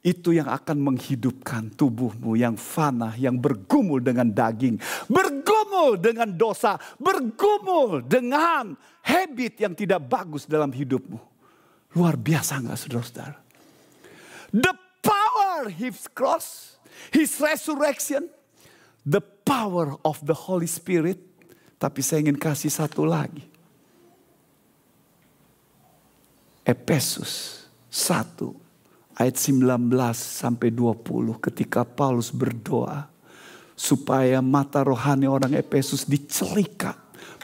itu 0.00 0.32
yang 0.32 0.48
akan 0.48 0.80
menghidupkan 0.80 1.76
tubuhmu 1.76 2.32
yang 2.32 2.56
fana, 2.56 3.12
yang 3.20 3.36
bergumul 3.36 4.00
dengan 4.00 4.32
daging, 4.32 4.80
bergumul 5.12 6.00
dengan 6.00 6.32
dosa, 6.32 6.80
bergumul 6.96 8.00
dengan 8.00 8.72
habit 9.04 9.60
yang 9.60 9.76
tidak 9.76 10.00
bagus 10.08 10.48
dalam 10.48 10.72
hidupmu. 10.72 11.20
Luar 11.92 12.16
biasa 12.16 12.64
nggak 12.64 12.78
saudara-saudara? 12.80 13.38
The 14.56 14.74
power 15.04 15.68
his 15.68 16.08
cross, 16.16 16.80
his 17.12 17.36
resurrection, 17.36 18.32
the 19.04 19.20
power 19.44 20.00
of 20.00 20.16
the 20.24 20.34
Holy 20.34 20.70
Spirit. 20.70 21.20
Tapi 21.80 22.04
saya 22.04 22.24
ingin 22.28 22.36
kasih 22.36 22.68
satu 22.68 23.08
lagi. 23.08 23.49
Efesus 26.70 27.66
1 27.90 29.18
ayat 29.18 29.36
19 29.36 29.90
sampai 30.14 30.70
20 30.70 31.42
ketika 31.42 31.82
Paulus 31.82 32.30
berdoa 32.30 33.10
supaya 33.80 34.44
mata 34.44 34.84
rohani 34.84 35.24
orang 35.24 35.56
Efesus 35.56 36.04
dicelikat, 36.04 36.94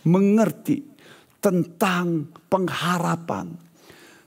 mengerti 0.04 0.84
tentang 1.40 2.28
pengharapan, 2.52 3.56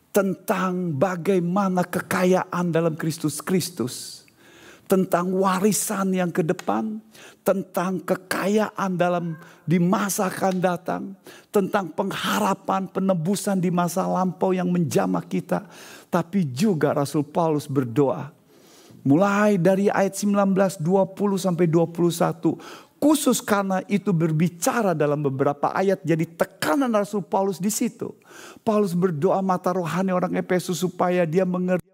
tentang 0.10 0.90
bagaimana 0.98 1.86
kekayaan 1.86 2.74
dalam 2.74 2.98
Kristus 2.98 3.46
Kristus, 3.46 4.26
tentang 4.90 5.30
warisan 5.38 6.10
yang 6.18 6.34
ke 6.34 6.42
depan, 6.42 6.98
tentang 7.46 8.02
kekayaan 8.02 8.98
dalam 8.98 9.38
di 9.62 9.78
masa 9.78 10.34
akan 10.34 10.58
datang, 10.58 11.14
tentang 11.54 11.94
pengharapan 11.94 12.90
penebusan 12.90 13.62
di 13.62 13.70
masa 13.70 14.10
lampau 14.10 14.50
yang 14.50 14.66
menjamah 14.66 15.22
kita, 15.30 15.70
tapi 16.10 16.42
juga 16.42 16.98
Rasul 16.98 17.22
Paulus 17.22 17.70
berdoa. 17.70 18.34
Mulai 19.06 19.62
dari 19.62 19.94
ayat 19.94 20.18
19, 20.18 20.82
20 20.82 21.38
sampai 21.38 21.70
21. 21.70 22.58
Khusus 23.00 23.40
karena 23.40 23.80
itu 23.88 24.12
berbicara 24.12 24.92
dalam 24.92 25.24
beberapa 25.24 25.72
ayat 25.72 26.04
jadi 26.04 26.28
tekanan 26.28 26.92
Rasul 26.92 27.24
Paulus 27.24 27.56
di 27.56 27.72
situ. 27.72 28.12
Paulus 28.60 28.92
berdoa 28.92 29.40
mata 29.40 29.72
rohani 29.72 30.12
orang 30.12 30.36
Efesus 30.36 30.84
supaya 30.84 31.24
dia 31.24 31.48
mengerti 31.48 31.89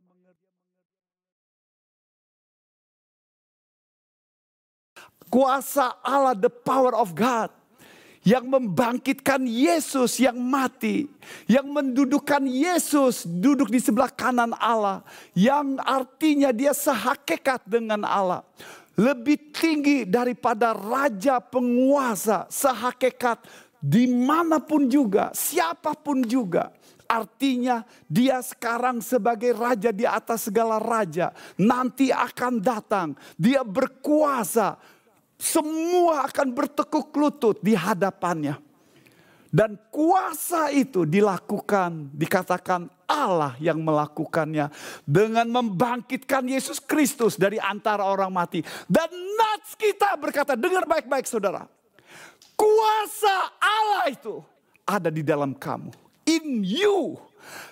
kuasa 5.35 5.99
Allah, 5.99 6.31
the 6.31 6.47
power 6.47 6.95
of 6.95 7.11
God 7.11 7.51
yang 8.23 8.47
membangkitkan 8.47 9.43
Yesus 9.43 10.17
yang 10.17 10.39
mati, 10.39 11.11
yang 11.45 11.67
mendudukkan 11.67 12.47
Yesus 12.47 13.27
duduk 13.27 13.67
di 13.67 13.83
sebelah 13.83 14.09
kanan 14.09 14.55
Allah, 14.55 15.03
yang 15.35 15.75
artinya 15.83 16.55
dia 16.55 16.71
sehakikat 16.71 17.67
dengan 17.67 18.07
Allah. 18.07 18.47
Lebih 18.95 19.51
tinggi 19.51 20.07
daripada 20.07 20.71
raja 20.71 21.43
penguasa 21.43 22.47
sehakikat 22.47 23.43
di 23.83 24.07
mana 24.07 24.63
pun 24.63 24.87
juga, 24.87 25.35
siapa 25.35 25.91
pun 25.99 26.23
juga. 26.23 26.71
Artinya 27.05 27.85
dia 28.09 28.41
sekarang 28.41 28.97
sebagai 29.03 29.53
raja 29.53 29.93
di 29.93 30.09
atas 30.09 30.49
segala 30.49 30.81
raja. 30.81 31.29
Nanti 31.53 32.09
akan 32.09 32.57
datang. 32.57 33.13
Dia 33.37 33.61
berkuasa 33.61 34.94
semua 35.35 36.27
akan 36.27 36.47
bertekuk 36.55 37.11
lutut 37.15 37.59
di 37.59 37.75
hadapannya. 37.75 38.59
Dan 39.55 39.79
kuasa 39.87 40.67
itu 40.67 41.07
dilakukan, 41.07 42.11
dikatakan 42.11 42.91
Allah 43.07 43.55
yang 43.63 43.79
melakukannya. 43.79 44.67
Dengan 45.07 45.47
membangkitkan 45.47 46.43
Yesus 46.43 46.83
Kristus 46.83 47.39
dari 47.39 47.55
antara 47.55 48.03
orang 48.03 48.35
mati. 48.35 48.59
Dan 48.83 49.07
nats 49.15 49.79
kita 49.79 50.11
berkata, 50.19 50.59
dengar 50.59 50.83
baik-baik 50.83 51.23
saudara. 51.23 51.71
Kuasa 52.59 53.55
Allah 53.63 54.11
itu 54.11 54.43
ada 54.83 55.07
di 55.07 55.23
dalam 55.23 55.55
kamu. 55.55 55.91
In 56.27 56.59
you. 56.59 57.15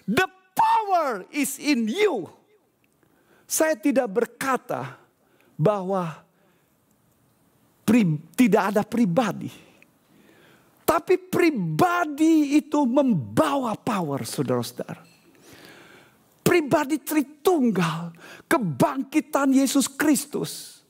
The 0.07 0.31
power 0.55 1.27
is 1.35 1.59
in 1.59 1.91
you. 1.91 2.31
Saya 3.43 3.75
tidak 3.75 4.07
berkata 4.23 4.95
bahwa 5.59 6.22
pri, 7.83 8.17
tidak 8.33 8.63
ada 8.73 8.81
pribadi. 8.87 9.51
Tapi 10.83 11.15
pribadi 11.15 12.59
itu 12.59 12.83
membawa 12.83 13.75
power 13.79 14.27
saudara-saudara. 14.27 15.03
Pribadi 16.43 16.99
Tritunggal, 16.99 18.11
kebangkitan 18.51 19.55
Yesus 19.55 19.87
Kristus. 19.87 20.83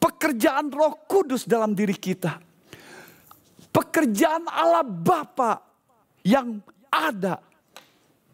Pekerjaan 0.00 0.72
roh 0.72 1.04
kudus 1.04 1.44
dalam 1.44 1.76
diri 1.76 1.94
kita. 1.94 2.40
Pekerjaan 3.68 4.48
Allah 4.48 4.82
Bapa 4.82 5.60
yang 6.24 6.58
ada 6.88 7.38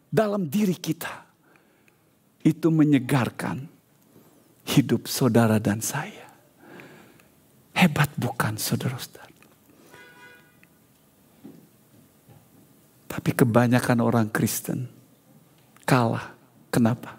dalam 0.07 0.47
diri 0.47 0.79
kita. 0.79 1.27
Itu 2.41 2.71
menyegarkan 2.71 3.67
hidup 4.65 5.05
saudara 5.05 5.59
dan 5.59 5.83
saya. 5.83 6.24
Hebat 7.75 8.09
bukan 8.15 8.55
saudara-saudara. 8.55 9.35
Tapi 13.11 13.29
kebanyakan 13.31 13.99
orang 14.03 14.27
Kristen 14.27 14.91
kalah. 15.87 16.35
Kenapa? 16.73 17.15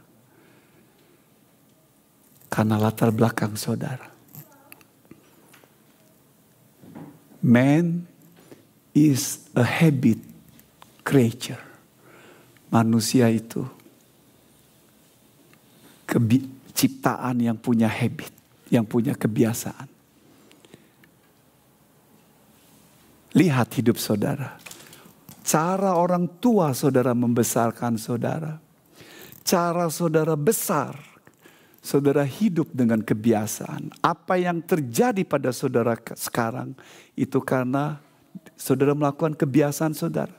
Karena 2.53 2.77
latar 2.77 3.09
belakang 3.09 3.57
saudara. 3.57 4.13
Man 7.41 8.05
is 8.93 9.47
a 9.57 9.65
habit 9.65 10.21
creature. 11.07 11.63
Manusia 12.69 13.31
itu 13.31 13.65
ciptaan 16.77 17.41
yang 17.41 17.57
punya 17.57 17.89
habit, 17.89 18.33
yang 18.69 18.85
punya 18.85 19.17
kebiasaan. 19.17 19.96
Lihat 23.37 23.69
hidup 23.77 24.01
saudara. 24.01 24.57
Cara 25.45 25.93
orang 25.93 26.25
tua 26.41 26.73
saudara 26.73 27.13
membesarkan 27.13 28.01
saudara. 28.01 28.57
Cara 29.45 29.93
saudara 29.93 30.33
besar. 30.41 30.97
Saudara 31.85 32.25
hidup 32.25 32.73
dengan 32.73 33.05
kebiasaan. 33.05 33.93
Apa 34.01 34.41
yang 34.41 34.65
terjadi 34.65 35.21
pada 35.23 35.53
saudara 35.53 35.95
sekarang 36.17 36.73
itu 37.13 37.39
karena 37.45 38.01
saudara 38.57 38.97
melakukan 38.97 39.37
kebiasaan 39.37 39.93
saudara. 39.93 40.33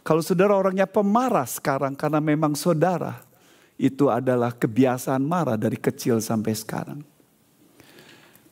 Kalau 0.00 0.24
saudara 0.24 0.56
orangnya 0.56 0.88
pemarah 0.88 1.46
sekarang 1.46 1.92
karena 1.94 2.18
memang 2.24 2.56
saudara 2.56 3.20
itu 3.76 4.08
adalah 4.08 4.50
kebiasaan 4.50 5.20
marah 5.22 5.60
dari 5.60 5.76
kecil 5.76 6.18
sampai 6.24 6.56
sekarang. 6.56 7.13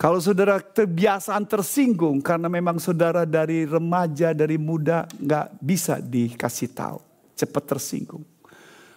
Kalau 0.03 0.19
saudara 0.19 0.59
kebiasaan 0.59 1.47
tersinggung 1.47 2.19
karena 2.19 2.51
memang 2.51 2.83
saudara 2.83 3.23
dari 3.23 3.63
remaja, 3.63 4.35
dari 4.35 4.59
muda 4.59 5.07
nggak 5.07 5.63
bisa 5.63 6.03
dikasih 6.03 6.75
tahu, 6.75 6.99
cepat 7.39 7.63
tersinggung. 7.71 8.27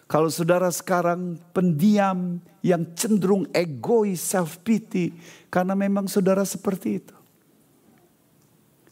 Kalau 0.10 0.34
saudara 0.34 0.66
sekarang 0.74 1.38
pendiam 1.54 2.42
yang 2.66 2.82
cenderung 2.98 3.46
egois, 3.54 4.18
self 4.18 4.58
pity 4.66 5.14
karena 5.54 5.78
memang 5.78 6.10
saudara 6.10 6.42
seperti 6.42 6.98
itu. 6.98 7.14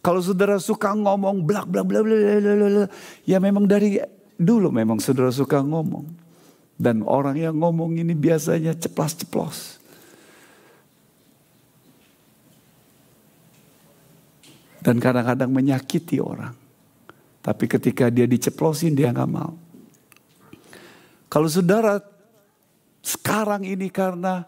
Kalau 0.05 0.21
saudara 0.21 0.61
suka 0.61 0.93
ngomong 0.93 1.41
blak 1.41 1.65
blak 1.65 1.81
blak 1.89 2.05
blak 2.05 2.21
blak, 2.21 2.93
ya 3.25 3.41
memang 3.41 3.65
dari 3.65 3.97
dulu 4.37 4.69
memang 4.69 5.01
saudara 5.01 5.33
suka 5.33 5.65
ngomong. 5.65 6.05
Dan 6.77 7.01
orang 7.09 7.41
yang 7.41 7.57
ngomong 7.57 7.97
ini 7.97 8.13
biasanya 8.13 8.77
ceplas-ceplos. 8.77 9.81
Dan 14.83 14.99
kadang-kadang 14.99 15.47
menyakiti 15.47 16.19
orang. 16.19 16.51
Tapi 17.39 17.65
ketika 17.71 18.11
dia 18.11 18.27
diceplosin 18.27 18.91
dia 18.91 19.15
nggak 19.15 19.31
mau. 19.31 19.55
Kalau 21.31 21.47
saudara 21.47 22.03
sekarang 22.99 23.63
ini 23.63 23.87
karena 23.87 24.43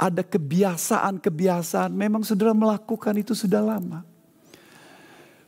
ada 0.00 0.24
kebiasaan-kebiasaan, 0.24 1.92
memang 1.92 2.24
saudara 2.24 2.56
melakukan 2.56 3.12
itu 3.20 3.36
sudah 3.36 3.60
lama. 3.60 4.00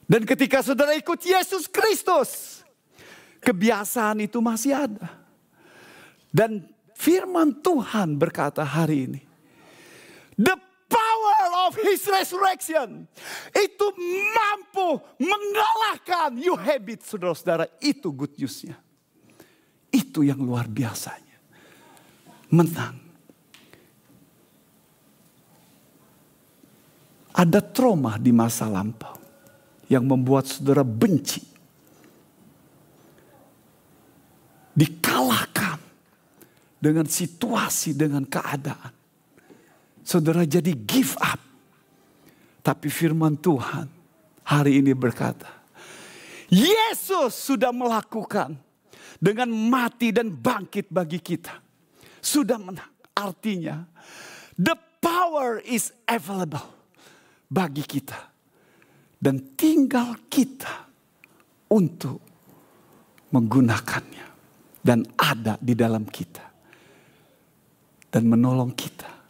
Dan 0.04 0.28
ketika 0.28 0.60
saudara 0.60 0.92
ikut 0.92 1.24
Yesus 1.24 1.64
Kristus, 1.64 2.60
kebiasaan 3.40 4.28
itu 4.28 4.44
masih 4.44 4.76
ada. 4.76 5.08
Dan 6.28 6.68
firman 6.92 7.64
Tuhan 7.64 8.20
berkata 8.20 8.60
hari 8.60 9.08
ini, 9.08 9.20
the 10.36 10.52
of 11.68 11.72
his 11.80 12.02
resurrection. 12.08 13.06
Itu 13.54 13.86
mampu 14.32 15.00
mengalahkan 15.20 16.36
you 16.36 16.58
habit 16.58 17.06
saudara-saudara. 17.06 17.68
Itu 17.80 18.12
good 18.12 18.36
newsnya. 18.36 18.76
Itu 19.92 20.24
yang 20.24 20.40
luar 20.40 20.68
biasanya. 20.68 21.38
Menang. 22.52 23.00
Ada 27.32 27.64
trauma 27.64 28.20
di 28.20 28.28
masa 28.28 28.68
lampau 28.68 29.16
yang 29.88 30.04
membuat 30.04 30.44
saudara 30.44 30.84
benci. 30.84 31.40
Dikalahkan 34.72 35.80
dengan 36.80 37.08
situasi, 37.08 37.96
dengan 37.96 38.24
keadaan. 38.24 39.01
Saudara 40.12 40.44
jadi 40.44 40.76
give 40.76 41.16
up. 41.24 41.40
Tapi 42.60 42.92
firman 42.92 43.32
Tuhan 43.40 43.88
hari 44.44 44.84
ini 44.84 44.92
berkata, 44.92 45.48
Yesus 46.52 47.32
sudah 47.32 47.72
melakukan 47.72 48.52
dengan 49.16 49.48
mati 49.48 50.12
dan 50.12 50.28
bangkit 50.28 50.92
bagi 50.92 51.16
kita. 51.16 51.56
Sudah 52.20 52.60
menang. 52.60 52.92
Artinya, 53.16 53.88
the 54.60 54.76
power 55.00 55.64
is 55.64 55.96
available 56.04 56.68
bagi 57.48 57.80
kita. 57.80 58.20
Dan 59.16 59.56
tinggal 59.56 60.28
kita 60.28 60.92
untuk 61.72 62.20
menggunakannya. 63.32 64.28
Dan 64.76 65.08
ada 65.16 65.56
di 65.56 65.72
dalam 65.72 66.04
kita. 66.04 66.44
Dan 68.12 68.28
menolong 68.28 68.76
kita 68.76 69.21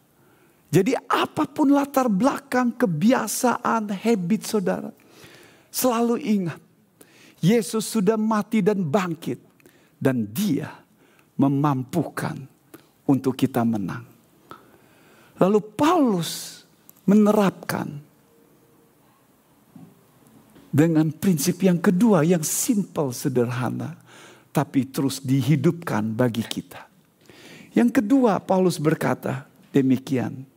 jadi 0.72 0.96
apa 1.04 1.44
pun 1.44 1.68
latar 1.68 2.08
belakang, 2.08 2.72
kebiasaan, 2.72 3.92
habit 3.92 4.42
saudara. 4.48 4.88
Selalu 5.68 6.16
ingat. 6.24 6.60
Yesus 7.44 7.84
sudah 7.92 8.16
mati 8.16 8.64
dan 8.64 8.80
bangkit. 8.80 9.36
Dan 10.00 10.32
dia 10.32 10.72
memampukan 11.36 12.40
untuk 13.04 13.36
kita 13.36 13.68
menang. 13.68 14.08
Lalu 15.36 15.60
Paulus 15.76 16.64
menerapkan 17.04 17.92
dengan 20.72 21.12
prinsip 21.12 21.60
yang 21.60 21.76
kedua 21.84 22.24
yang 22.24 22.40
simple 22.40 23.12
sederhana 23.12 24.00
tapi 24.56 24.88
terus 24.88 25.20
dihidupkan 25.20 26.16
bagi 26.16 26.42
kita. 26.42 26.88
Yang 27.76 28.00
kedua 28.00 28.40
Paulus 28.40 28.80
berkata 28.80 29.44
demikian 29.70 30.51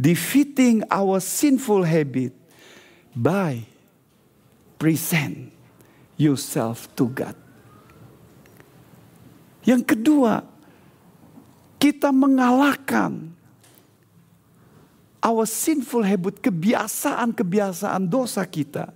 defeating 0.00 0.82
our 0.90 1.20
sinful 1.20 1.84
habit 1.84 2.32
by 3.14 3.62
present 4.78 5.52
yourself 6.16 6.90
to 6.98 7.06
God. 7.08 7.36
Yang 9.62 9.94
kedua, 9.94 10.42
kita 11.78 12.10
mengalahkan 12.10 13.30
our 15.22 15.46
sinful 15.46 16.02
habit, 16.02 16.42
kebiasaan-kebiasaan 16.42 18.10
dosa 18.10 18.42
kita 18.42 18.90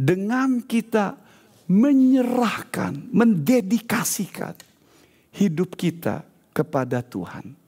dengan 0.00 0.64
kita 0.64 1.20
menyerahkan, 1.68 3.12
mendedikasikan 3.12 4.56
hidup 5.36 5.76
kita 5.76 6.24
kepada 6.56 7.04
Tuhan. 7.04 7.59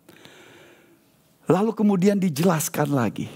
Lalu 1.51 1.75
kemudian 1.75 2.19
dijelaskan 2.19 2.95
lagi 2.95 3.27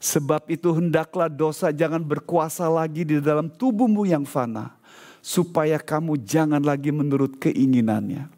Sebab 0.00 0.48
itu 0.48 0.68
hendaklah 0.72 1.28
dosa 1.28 1.68
jangan 1.72 2.00
berkuasa 2.00 2.64
lagi 2.68 3.04
di 3.04 3.20
dalam 3.20 3.48
tubuhmu 3.48 4.08
yang 4.08 4.24
fana. 4.24 4.76
Supaya 5.20 5.76
kamu 5.76 6.16
jangan 6.24 6.64
lagi 6.64 6.88
menurut 6.88 7.36
keinginannya. 7.36 8.32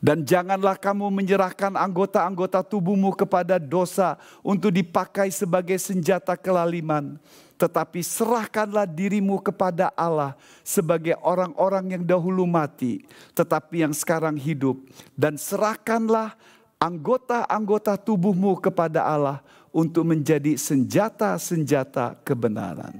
Dan 0.00 0.24
janganlah 0.24 0.76
kamu 0.80 1.12
menyerahkan 1.12 1.76
anggota-anggota 1.76 2.64
tubuhmu 2.64 3.12
kepada 3.16 3.60
dosa 3.60 4.16
untuk 4.40 4.72
dipakai 4.72 5.28
sebagai 5.28 5.76
senjata 5.76 6.36
kelaliman 6.40 7.20
tetapi 7.60 8.00
serahkanlah 8.00 8.88
dirimu 8.88 9.36
kepada 9.44 9.92
Allah 9.92 10.32
sebagai 10.64 11.12
orang-orang 11.20 12.00
yang 12.00 12.04
dahulu 12.08 12.48
mati, 12.48 13.04
tetapi 13.36 13.84
yang 13.84 13.92
sekarang 13.92 14.40
hidup, 14.40 14.80
dan 15.12 15.36
serahkanlah 15.36 16.40
anggota-anggota 16.80 18.00
tubuhmu 18.00 18.56
kepada 18.64 19.04
Allah 19.04 19.44
untuk 19.68 20.08
menjadi 20.08 20.56
senjata-senjata 20.56 22.16
kebenaran. 22.24 22.96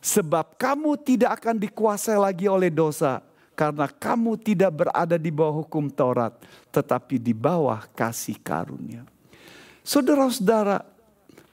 Sebab 0.00 0.56
kamu 0.56 0.96
tidak 1.04 1.44
akan 1.44 1.60
dikuasai 1.60 2.16
lagi 2.16 2.48
oleh 2.48 2.72
dosa, 2.72 3.20
karena 3.52 3.84
kamu 3.84 4.40
tidak 4.40 4.72
berada 4.72 5.20
di 5.20 5.28
bawah 5.28 5.60
hukum 5.60 5.92
Taurat, 5.92 6.32
tetapi 6.72 7.20
di 7.20 7.36
bawah 7.36 7.84
kasih 7.92 8.40
karunia. 8.40 9.04
Saudara-saudara, 9.84 10.91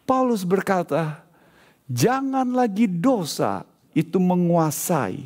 Paulus 0.10 0.42
berkata, 0.42 1.22
jangan 1.86 2.50
lagi 2.50 2.90
dosa 2.90 3.62
itu 3.94 4.18
menguasai, 4.18 5.22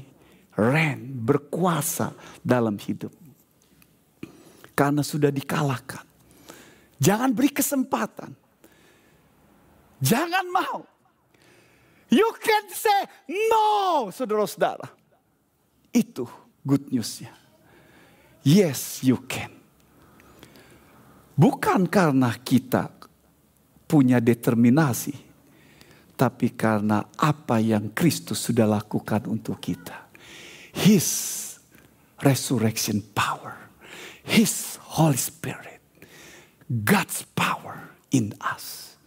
ren, 0.60 1.00
berkuasa 1.24 2.12
dalam 2.44 2.76
hidup. 2.76 3.16
Karena 4.76 5.00
sudah 5.00 5.32
dikalahkan. 5.32 6.04
Jangan 7.00 7.32
beri 7.32 7.56
kesempatan. 7.56 8.36
Jangan 10.04 10.52
mau. 10.52 10.84
You 12.12 12.36
can 12.44 12.68
say 12.76 13.08
no, 13.32 14.12
saudara-saudara. 14.12 14.92
Itu 15.96 16.28
good 16.60 16.92
newsnya. 16.92 17.32
Yes, 18.44 19.00
you 19.00 19.16
can. 19.32 19.56
Bukan 21.40 21.88
karena 21.88 22.36
kita 22.36 22.92
punya 23.94 24.18
determinasi, 24.18 25.14
tapi 26.18 26.50
karena 26.58 27.06
apa 27.14 27.62
yang 27.62 27.94
Kristus 27.94 28.42
sudah 28.42 28.66
lakukan 28.66 29.30
untuk 29.30 29.62
kita. 29.62 30.10
His 30.74 31.06
resurrection 32.26 33.06
power, 33.14 33.70
His 34.26 34.82
Holy 34.98 35.22
Spirit, 35.22 35.78
God's 36.66 37.22
power 37.38 37.94
in 38.10 38.34
us. 38.42 38.98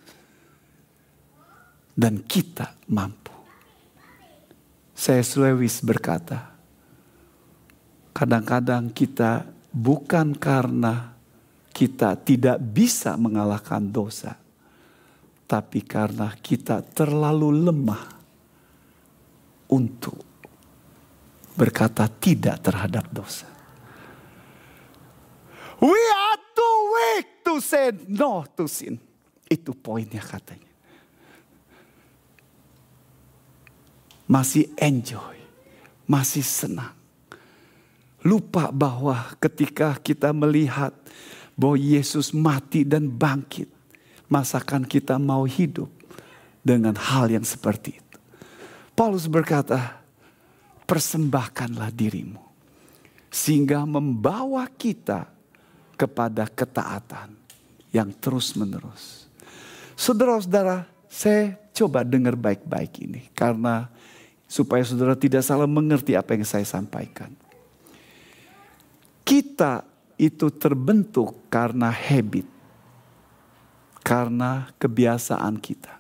Dan 1.99 2.22
kita 2.22 2.78
mampu. 2.87 3.34
Saya 4.95 5.26
Lewis 5.34 5.82
berkata, 5.82 6.55
kadang-kadang 8.14 8.95
kita 8.95 9.51
bukan 9.74 10.39
karena 10.39 11.16
kita 11.74 12.14
tidak 12.22 12.62
bisa 12.62 13.18
mengalahkan 13.18 13.82
dosa, 13.82 14.46
tapi 15.47 15.83
karena 15.87 16.35
kita 16.35 16.83
terlalu 16.83 17.71
lemah 17.71 18.05
untuk 19.71 20.19
berkata 21.55 22.11
tidak 22.11 22.61
terhadap 22.61 23.07
dosa. 23.15 23.49
We 25.79 25.95
are 25.95 26.39
too 26.53 26.77
weak 26.93 27.27
to 27.47 27.55
say 27.63 27.95
no 28.11 28.45
to 28.59 28.67
sin. 28.67 28.99
Itu 29.47 29.73
poinnya 29.73 30.21
katanya. 30.21 30.67
Masih 34.27 34.67
enjoy, 34.75 35.39
masih 36.11 36.43
senang. 36.43 36.91
Lupa 38.27 38.75
bahwa 38.75 39.31
ketika 39.39 39.95
kita 40.03 40.35
melihat 40.35 40.91
bahwa 41.55 41.79
Yesus 41.79 42.35
mati 42.35 42.83
dan 42.83 43.07
bangkit. 43.07 43.76
Masakan 44.27 44.83
kita 44.87 45.18
mau 45.22 45.47
hidup 45.47 45.91
dengan 46.66 46.99
hal 46.99 47.31
yang 47.31 47.47
seperti 47.47 47.95
itu. 47.95 48.18
Paulus 48.97 49.31
berkata, 49.31 50.03
persembahkanlah 50.89 51.95
dirimu. 51.95 52.43
Sehingga 53.31 53.85
membawa 53.85 54.64
kita 54.66 55.29
kepada 55.95 56.49
ketaatan 56.49 57.37
yang 57.93 58.11
terus 58.16 58.57
menerus. 58.57 59.29
Saudara-saudara, 59.95 60.89
saya 61.07 61.57
coba 61.77 62.03
dengar 62.03 62.35
baik-baik 62.35 62.93
ini. 63.05 63.29
Karena 63.37 63.89
supaya 64.47 64.83
saudara 64.87 65.18
tidak 65.18 65.43
salah 65.43 65.68
mengerti 65.68 66.14
apa 66.14 66.33
yang 66.39 66.47
saya 66.47 66.64
sampaikan. 66.64 67.35
Kita 69.27 69.83
itu 70.16 70.49
terbentuk 70.55 71.51
karena 71.51 71.91
habit, 71.91 72.47
karena 74.07 74.71
kebiasaan 74.79 75.59
kita. 75.59 75.99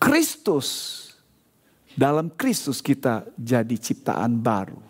Kristus, 0.00 0.68
dalam 1.92 2.32
Kristus 2.32 2.80
kita 2.80 3.28
jadi 3.36 3.76
ciptaan 3.76 4.40
baru. 4.40 4.80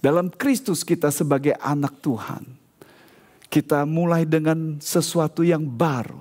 Dalam 0.00 0.32
Kristus 0.32 0.80
kita 0.84 1.12
sebagai 1.12 1.52
anak 1.60 2.00
Tuhan. 2.00 2.44
Kita 3.48 3.84
mulai 3.84 4.24
dengan 4.24 4.80
sesuatu 4.80 5.44
yang 5.44 5.64
baru. 5.68 6.20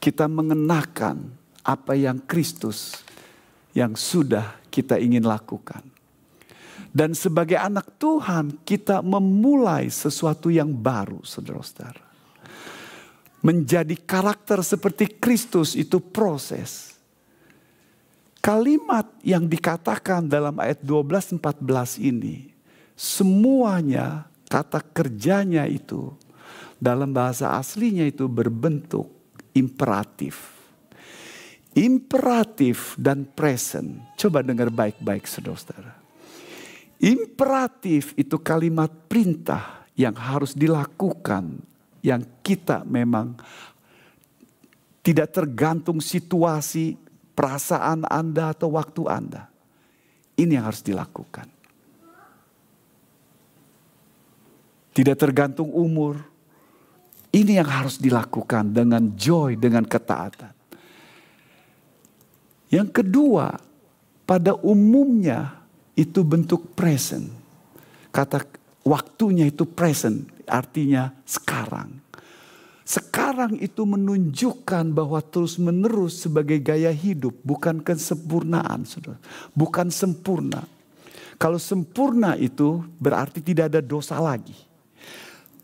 Kita 0.00 0.24
mengenakan 0.24 1.32
apa 1.64 1.92
yang 1.96 2.20
Kristus 2.24 3.00
yang 3.72 3.96
sudah 3.96 4.60
kita 4.68 5.00
ingin 5.00 5.24
lakukan. 5.24 5.93
Dan 6.94 7.10
sebagai 7.10 7.58
anak 7.58 7.98
Tuhan, 7.98 8.62
kita 8.62 9.02
memulai 9.02 9.90
sesuatu 9.90 10.46
yang 10.46 10.70
baru, 10.70 11.18
saudara-saudara. 11.26 11.98
Menjadi 13.42 13.98
karakter 13.98 14.62
seperti 14.62 15.10
Kristus 15.18 15.74
itu 15.74 15.98
proses. 15.98 16.94
Kalimat 18.38 19.10
yang 19.26 19.50
dikatakan 19.50 20.30
dalam 20.30 20.54
ayat 20.62 20.78
12-14 20.86 21.98
ini, 21.98 22.54
semuanya 22.94 24.30
kata 24.46 24.78
kerjanya 24.78 25.66
itu 25.66 26.14
dalam 26.78 27.10
bahasa 27.10 27.58
aslinya 27.58 28.06
itu 28.06 28.30
berbentuk 28.30 29.10
imperatif 29.50 30.54
Imperatif 31.74 32.94
dan 32.94 33.26
present. 33.26 33.98
Coba 34.14 34.46
dengar 34.46 34.70
baik-baik 34.70 35.26
saudara-saudara. 35.26 36.03
Imperatif 37.04 38.16
itu 38.16 38.40
kalimat 38.40 38.88
perintah 38.88 39.84
yang 39.92 40.16
harus 40.16 40.56
dilakukan. 40.56 41.60
Yang 42.00 42.24
kita 42.40 42.80
memang 42.88 43.36
tidak 45.04 45.36
tergantung 45.36 46.00
situasi, 46.00 46.96
perasaan 47.36 48.08
Anda 48.08 48.56
atau 48.56 48.72
waktu 48.72 49.04
Anda. 49.04 49.52
Ini 50.32 50.56
yang 50.56 50.72
harus 50.72 50.80
dilakukan. 50.80 51.44
Tidak 54.96 55.16
tergantung 55.20 55.68
umur. 55.76 56.24
Ini 57.34 57.60
yang 57.60 57.68
harus 57.68 58.00
dilakukan 58.00 58.72
dengan 58.72 59.12
joy, 59.12 59.60
dengan 59.60 59.84
ketaatan. 59.84 60.54
Yang 62.72 62.88
kedua, 63.02 63.58
pada 64.24 64.56
umumnya 64.62 65.63
itu 65.94 66.20
bentuk 66.26 66.74
present. 66.74 67.30
Kata 68.10 68.42
waktunya 68.86 69.46
itu 69.46 69.66
present, 69.66 70.26
artinya 70.46 71.10
sekarang. 71.26 72.02
Sekarang 72.84 73.56
itu 73.64 73.88
menunjukkan 73.88 74.92
bahwa 74.92 75.24
terus-menerus 75.24 76.20
sebagai 76.20 76.60
gaya 76.60 76.92
hidup, 76.92 77.32
bukan 77.40 77.80
kesempurnaan, 77.80 78.84
saudara. 78.84 79.16
Bukan 79.56 79.88
sempurna. 79.88 80.68
Kalau 81.40 81.56
sempurna 81.56 82.36
itu 82.36 82.84
berarti 83.00 83.40
tidak 83.40 83.72
ada 83.72 83.80
dosa 83.80 84.20
lagi. 84.20 84.54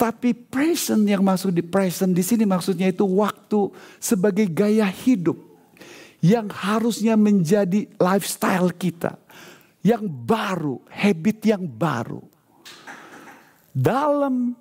Tapi 0.00 0.32
present 0.32 1.04
yang 1.04 1.20
masuk 1.20 1.52
di 1.52 1.60
present 1.60 2.16
di 2.16 2.24
sini 2.24 2.48
maksudnya 2.48 2.88
itu 2.88 3.04
waktu 3.04 3.68
sebagai 4.00 4.48
gaya 4.48 4.88
hidup 4.88 5.36
yang 6.24 6.48
harusnya 6.48 7.20
menjadi 7.20 7.84
lifestyle 8.00 8.72
kita. 8.72 9.20
Yang 9.80 10.04
baru, 10.12 10.76
habit 10.92 11.38
yang 11.44 11.64
baru. 11.64 12.20
Dalam 13.70 14.52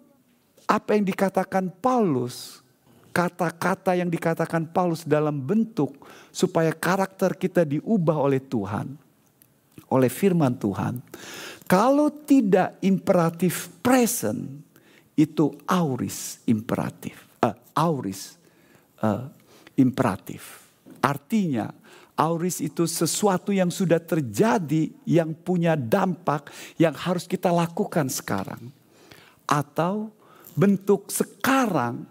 apa 0.64 0.96
yang 0.96 1.04
dikatakan 1.04 1.68
Paulus, 1.82 2.64
kata-kata 3.10 3.98
yang 3.98 4.08
dikatakan 4.08 4.70
Paulus 4.70 5.04
dalam 5.04 5.42
bentuk 5.42 5.98
supaya 6.30 6.72
karakter 6.72 7.36
kita 7.36 7.66
diubah 7.68 8.16
oleh 8.16 8.40
Tuhan, 8.40 8.96
oleh 9.92 10.12
firman 10.14 10.56
Tuhan. 10.56 11.02
Kalau 11.68 12.10
tidak 12.24 12.80
imperatif 12.86 13.70
present, 13.84 14.70
itu 15.20 15.52
auris 15.68 16.40
imperatif, 16.48 17.28
uh, 17.44 17.52
auris 17.76 18.40
uh, 19.04 19.28
imperatif. 19.76 20.64
Artinya 21.04 21.68
auris 22.20 22.60
itu 22.60 22.84
sesuatu 22.84 23.56
yang 23.56 23.72
sudah 23.72 24.04
terjadi 24.04 24.92
yang 25.08 25.32
punya 25.32 25.80
dampak 25.80 26.52
yang 26.76 26.92
harus 26.92 27.24
kita 27.24 27.48
lakukan 27.48 28.12
sekarang. 28.12 28.60
Atau 29.48 30.12
bentuk 30.52 31.08
sekarang 31.08 32.04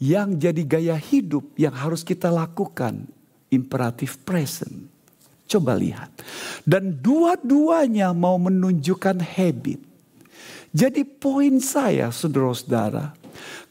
yang 0.00 0.34
jadi 0.40 0.64
gaya 0.64 0.96
hidup 0.96 1.44
yang 1.60 1.76
harus 1.76 2.00
kita 2.00 2.32
lakukan. 2.32 3.04
Imperatif 3.52 4.16
present. 4.24 4.88
Coba 5.44 5.76
lihat. 5.76 6.08
Dan 6.64 6.96
dua-duanya 6.96 8.16
mau 8.16 8.40
menunjukkan 8.40 9.20
habit. 9.20 9.76
Jadi 10.72 11.04
poin 11.04 11.60
saya 11.60 12.08
saudara-saudara 12.08 13.12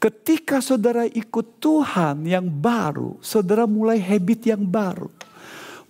Ketika 0.02 0.58
saudara 0.58 1.06
ikut 1.06 1.62
Tuhan 1.62 2.26
yang 2.26 2.50
baru, 2.50 3.18
saudara 3.22 3.70
mulai 3.70 4.02
habit 4.02 4.50
yang 4.50 4.62
baru. 4.66 5.06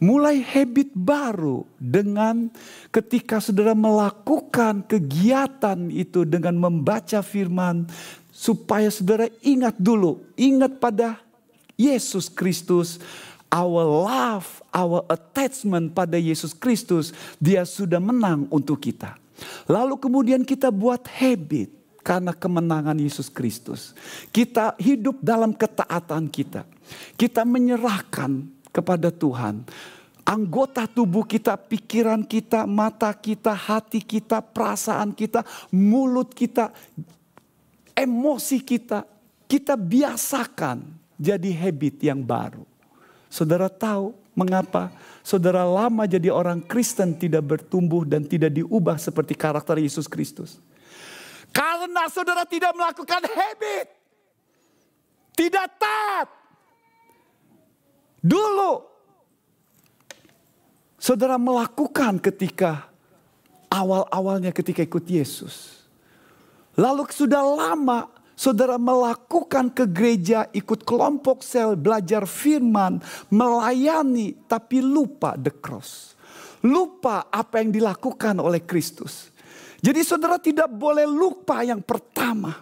Mulai 0.03 0.42
habit 0.42 0.90
baru 0.98 1.62
dengan 1.78 2.50
ketika 2.90 3.38
saudara 3.38 3.70
melakukan 3.70 4.82
kegiatan 4.82 5.78
itu 5.94 6.26
dengan 6.26 6.59
membaca 6.59 7.22
firman 7.22 7.86
supaya 8.34 8.90
saudara 8.90 9.30
ingat 9.46 9.78
dulu, 9.78 10.26
ingat 10.34 10.82
pada 10.82 11.22
Yesus 11.78 12.26
Kristus, 12.26 12.98
our 13.46 13.84
love, 13.86 14.59
our 14.74 15.07
attachment 15.07 15.94
pada 15.94 16.18
Yesus 16.18 16.50
Kristus, 16.50 17.14
dia 17.38 17.62
sudah 17.62 18.03
menang 18.03 18.50
untuk 18.50 18.82
kita. 18.82 19.14
Lalu 19.70 20.03
kemudian 20.03 20.42
kita 20.42 20.74
buat 20.74 21.07
habit 21.07 21.70
karena 22.03 22.34
kemenangan 22.34 22.98
Yesus 22.98 23.30
Kristus. 23.30 23.94
Kita 24.34 24.74
hidup 24.82 25.22
dalam 25.22 25.55
ketaatan 25.55 26.26
kita. 26.26 26.66
Kita 27.14 27.46
menyerahkan 27.46 28.61
kepada 28.72 29.12
Tuhan. 29.12 29.62
Anggota 30.22 30.86
tubuh 30.88 31.26
kita, 31.26 31.58
pikiran 31.58 32.24
kita, 32.24 32.64
mata 32.64 33.12
kita, 33.12 33.52
hati 33.52 34.00
kita, 34.00 34.40
perasaan 34.40 35.12
kita, 35.12 35.44
mulut 35.70 36.32
kita. 36.32 36.72
emosi 37.92 38.64
kita, 38.64 39.04
kita 39.44 39.76
biasakan 39.76 40.80
jadi 41.20 41.52
habit 41.52 42.00
yang 42.00 42.24
baru. 42.24 42.64
Saudara 43.28 43.68
tahu 43.68 44.16
mengapa 44.32 44.88
saudara 45.20 45.62
lama 45.68 46.08
jadi 46.08 46.32
orang 46.32 46.64
Kristen 46.64 47.12
tidak 47.12 47.44
bertumbuh 47.44 48.08
dan 48.08 48.24
tidak 48.24 48.56
diubah 48.56 48.96
seperti 48.96 49.36
karakter 49.36 49.76
Yesus 49.76 50.08
Kristus? 50.08 50.56
Karena 51.52 52.08
saudara 52.08 52.48
tidak 52.48 52.72
melakukan 52.72 53.22
habit. 53.28 53.86
Tidak 55.36 55.68
taat. 55.76 56.41
Dulu 58.22 58.72
saudara 60.94 61.34
melakukan 61.34 62.22
ketika 62.22 62.86
awal-awalnya 63.66 64.54
ketika 64.54 64.86
ikut 64.86 65.02
Yesus. 65.10 65.82
Lalu 66.78 67.04
sudah 67.10 67.42
lama 67.42 68.08
saudara 68.38 68.78
melakukan 68.80 69.68
ke 69.74 69.84
gereja, 69.90 70.46
ikut 70.54 70.86
kelompok 70.86 71.42
sel, 71.44 71.74
belajar 71.74 72.24
firman, 72.24 73.02
melayani, 73.28 74.38
tapi 74.46 74.78
lupa 74.78 75.36
the 75.36 75.52
cross. 75.52 76.14
Lupa 76.62 77.26
apa 77.26 77.58
yang 77.58 77.74
dilakukan 77.74 78.38
oleh 78.38 78.62
Kristus. 78.62 79.34
Jadi 79.82 80.00
saudara 80.06 80.38
tidak 80.38 80.70
boleh 80.70 81.04
lupa 81.10 81.66
yang 81.66 81.82
pertama. 81.82 82.54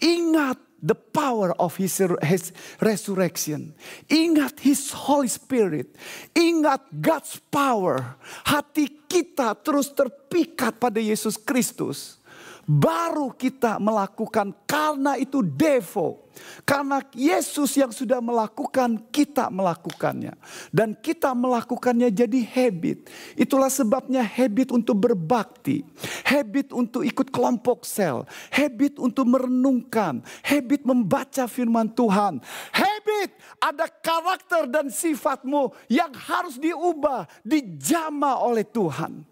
Ingat 0.00 0.65
the 0.86 0.94
power 0.94 1.50
of 1.58 1.74
his, 1.74 1.98
his 2.22 2.54
resurrection. 2.78 3.74
Ingat 4.06 4.62
his 4.62 4.94
Holy 4.94 5.26
Spirit. 5.26 5.90
Ingat 6.30 6.86
God's 7.02 7.42
power. 7.50 8.14
Hati 8.46 8.86
kita 9.10 9.58
terus 9.58 9.90
terpikat 9.90 10.78
pada 10.78 11.02
Yesus 11.02 11.34
Kristus 11.34 12.22
baru 12.66 13.30
kita 13.30 13.78
melakukan 13.78 14.50
karena 14.66 15.14
itu 15.14 15.40
devo. 15.40 16.26
Karena 16.68 17.00
Yesus 17.16 17.72
yang 17.80 17.88
sudah 17.88 18.20
melakukan, 18.20 19.08
kita 19.08 19.48
melakukannya. 19.48 20.36
Dan 20.68 20.92
kita 20.92 21.32
melakukannya 21.32 22.12
jadi 22.12 22.40
habit. 22.44 23.08
Itulah 23.40 23.72
sebabnya 23.72 24.20
habit 24.20 24.68
untuk 24.74 25.00
berbakti. 25.00 25.80
Habit 26.28 26.76
untuk 26.76 27.08
ikut 27.08 27.32
kelompok 27.32 27.88
sel. 27.88 28.28
Habit 28.52 29.00
untuk 29.00 29.24
merenungkan. 29.24 30.20
Habit 30.44 30.84
membaca 30.84 31.48
firman 31.48 31.88
Tuhan. 31.88 32.44
Habit 32.74 33.30
ada 33.56 33.88
karakter 33.88 34.68
dan 34.68 34.92
sifatmu 34.92 35.72
yang 35.88 36.12
harus 36.12 36.60
diubah, 36.60 37.24
dijama 37.40 38.36
oleh 38.44 38.66
Tuhan. 38.66 39.24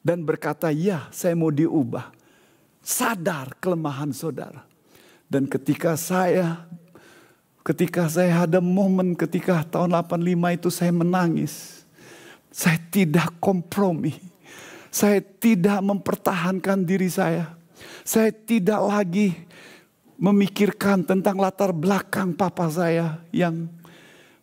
Dan 0.00 0.24
berkata, 0.24 0.72
ya 0.72 1.10
saya 1.12 1.36
mau 1.36 1.52
diubah 1.52 2.16
sadar 2.86 3.58
kelemahan 3.58 4.14
saudara. 4.14 4.62
Dan 5.26 5.50
ketika 5.50 5.98
saya 5.98 6.62
ketika 7.66 8.06
saya 8.06 8.46
ada 8.46 8.62
momen 8.62 9.18
ketika 9.18 9.66
tahun 9.66 9.98
85 9.98 10.22
itu 10.54 10.68
saya 10.70 10.94
menangis. 10.94 11.82
Saya 12.54 12.78
tidak 12.94 13.34
kompromi. 13.42 14.14
Saya 14.94 15.18
tidak 15.18 15.82
mempertahankan 15.82 16.86
diri 16.86 17.10
saya. 17.10 17.58
Saya 18.06 18.30
tidak 18.30 18.80
lagi 18.86 19.34
memikirkan 20.16 21.04
tentang 21.04 21.36
latar 21.36 21.74
belakang 21.74 22.32
papa 22.32 22.70
saya 22.72 23.20
yang 23.34 23.68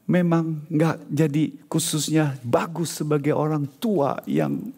memang 0.06 0.62
nggak 0.70 1.10
jadi 1.10 1.44
khususnya 1.66 2.38
bagus 2.46 3.02
sebagai 3.02 3.34
orang 3.34 3.66
tua 3.82 4.20
yang 4.30 4.70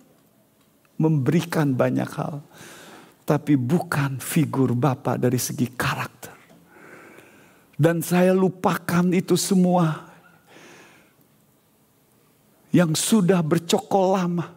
memberikan 0.95 1.76
banyak 1.76 2.07
hal 2.16 2.39
tapi 3.26 3.58
bukan 3.58 4.22
figur 4.22 4.78
Bapak 4.78 5.18
dari 5.18 5.42
segi 5.42 5.66
karakter. 5.74 6.38
Dan 7.76 8.00
saya 8.00 8.32
lupakan 8.32 9.12
itu 9.12 9.36
semua 9.36 10.08
yang 12.72 12.96
sudah 12.96 13.44
bercokol 13.44 14.16
lama. 14.16 14.56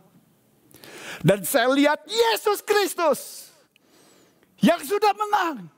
Dan 1.18 1.42
saya 1.42 1.66
lihat 1.74 2.06
Yesus 2.06 2.62
Kristus 2.62 3.50
yang 4.62 4.78
sudah 4.84 5.10
menang 5.18 5.77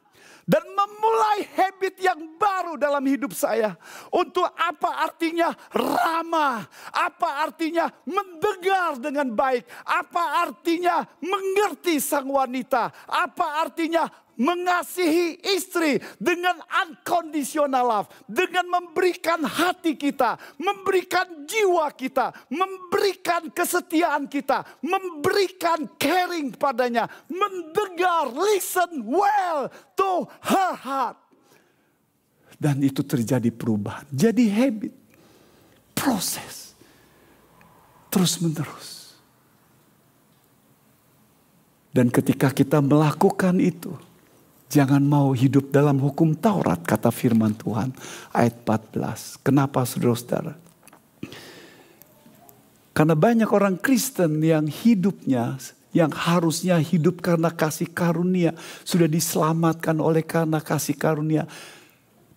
dan 0.51 0.66
memulai 0.66 1.46
habit 1.55 1.94
yang 2.03 2.18
baru 2.34 2.74
dalam 2.74 3.07
hidup 3.07 3.30
saya. 3.30 3.78
Untuk 4.11 4.51
apa 4.51 5.07
artinya 5.07 5.55
ramah? 5.70 6.66
Apa 6.90 7.46
artinya 7.46 7.86
mendengar 8.03 8.98
dengan 8.98 9.30
baik? 9.30 9.62
Apa 9.86 10.42
artinya 10.51 11.07
mengerti 11.22 12.03
sang 12.03 12.26
wanita? 12.26 12.90
Apa 13.07 13.62
artinya 13.62 14.11
mengasihi 14.38 15.40
istri 15.54 15.98
dengan 16.20 16.58
unconditional 16.86 17.84
love, 17.86 18.08
dengan 18.28 18.66
memberikan 18.68 19.42
hati 19.42 19.94
kita, 19.98 20.38
memberikan 20.58 21.46
jiwa 21.48 21.90
kita, 21.94 22.34
memberikan 22.50 23.50
kesetiaan 23.50 24.30
kita, 24.30 24.62
memberikan 24.84 25.86
caring 25.98 26.54
padanya, 26.54 27.08
mendengar, 27.26 28.30
listen 28.30 29.06
well 29.06 29.66
to 29.96 30.28
her 30.46 30.74
heart. 30.76 31.16
Dan 32.60 32.84
itu 32.84 33.00
terjadi 33.00 33.48
perubahan. 33.48 34.04
Jadi 34.12 34.52
habit. 34.52 34.92
Proses. 35.96 36.76
Terus 38.12 38.36
menerus. 38.44 39.16
Dan 41.90 42.12
ketika 42.12 42.52
kita 42.52 42.78
melakukan 42.84 43.58
itu 43.58 43.96
Jangan 44.70 45.02
mau 45.02 45.34
hidup 45.34 45.74
dalam 45.74 45.98
hukum 45.98 46.30
Taurat, 46.38 46.78
kata 46.78 47.10
firman 47.10 47.50
Tuhan. 47.58 47.90
Ayat 48.30 48.62
14. 48.62 49.42
Kenapa 49.42 49.82
saudara-saudara? 49.82 50.54
Karena 52.94 53.18
banyak 53.18 53.50
orang 53.50 53.74
Kristen 53.82 54.38
yang 54.38 54.70
hidupnya, 54.70 55.58
yang 55.90 56.14
harusnya 56.14 56.78
hidup 56.78 57.18
karena 57.18 57.50
kasih 57.50 57.90
karunia, 57.90 58.54
sudah 58.86 59.10
diselamatkan 59.10 59.98
oleh 59.98 60.22
karena 60.22 60.62
kasih 60.62 60.94
karunia. 60.94 61.50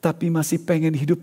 Tapi 0.01 0.33
masih 0.33 0.57
pengen 0.65 0.97
hidup 0.97 1.21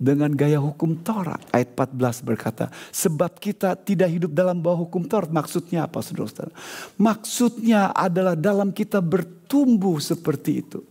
dengan 0.00 0.32
gaya 0.32 0.56
hukum 0.56 0.96
Taurat. 0.96 1.44
Ayat 1.52 1.76
14 1.76 2.24
berkata, 2.24 2.72
sebab 2.88 3.36
kita 3.36 3.76
tidak 3.76 4.08
hidup 4.16 4.32
dalam 4.32 4.64
bawah 4.64 4.88
hukum 4.88 5.04
Taurat. 5.04 5.28
Maksudnya 5.28 5.84
apa 5.84 6.00
saudara-saudara? 6.00 6.56
Maksudnya 6.96 7.92
adalah 7.92 8.32
dalam 8.32 8.72
kita 8.72 9.04
bertumbuh 9.48 9.96
seperti 9.96 10.60
itu. 10.60 10.84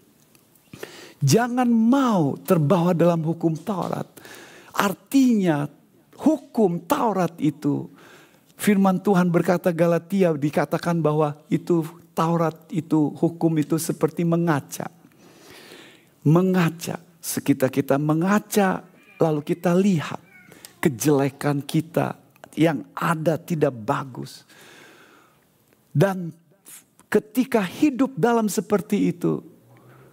Jangan 1.22 1.70
mau 1.70 2.34
terbawa 2.42 2.98
dalam 2.98 3.22
hukum 3.22 3.54
Taurat. 3.54 4.10
Artinya 4.74 5.70
hukum 6.18 6.82
Taurat 6.90 7.38
itu 7.38 7.86
firman 8.58 8.98
Tuhan 8.98 9.30
berkata 9.30 9.70
Galatia 9.70 10.34
dikatakan 10.34 10.98
bahwa 10.98 11.38
itu 11.54 11.86
Taurat 12.18 12.58
itu 12.74 13.14
hukum 13.14 13.54
itu 13.62 13.78
seperti 13.78 14.26
mengaca. 14.26 14.90
Mengaca. 16.26 16.98
Sekitar 17.22 17.70
kita 17.70 18.02
mengaca 18.02 18.82
lalu 19.22 19.42
kita 19.46 19.78
lihat 19.78 20.18
kejelekan 20.82 21.62
kita 21.62 22.18
yang 22.58 22.82
ada 22.98 23.38
tidak 23.38 23.74
bagus. 23.86 24.46
Dan 25.94 26.30
ketika 27.08 27.64
hidup 27.64 28.16
dalam 28.16 28.52
seperti 28.52 29.12
itu, 29.12 29.44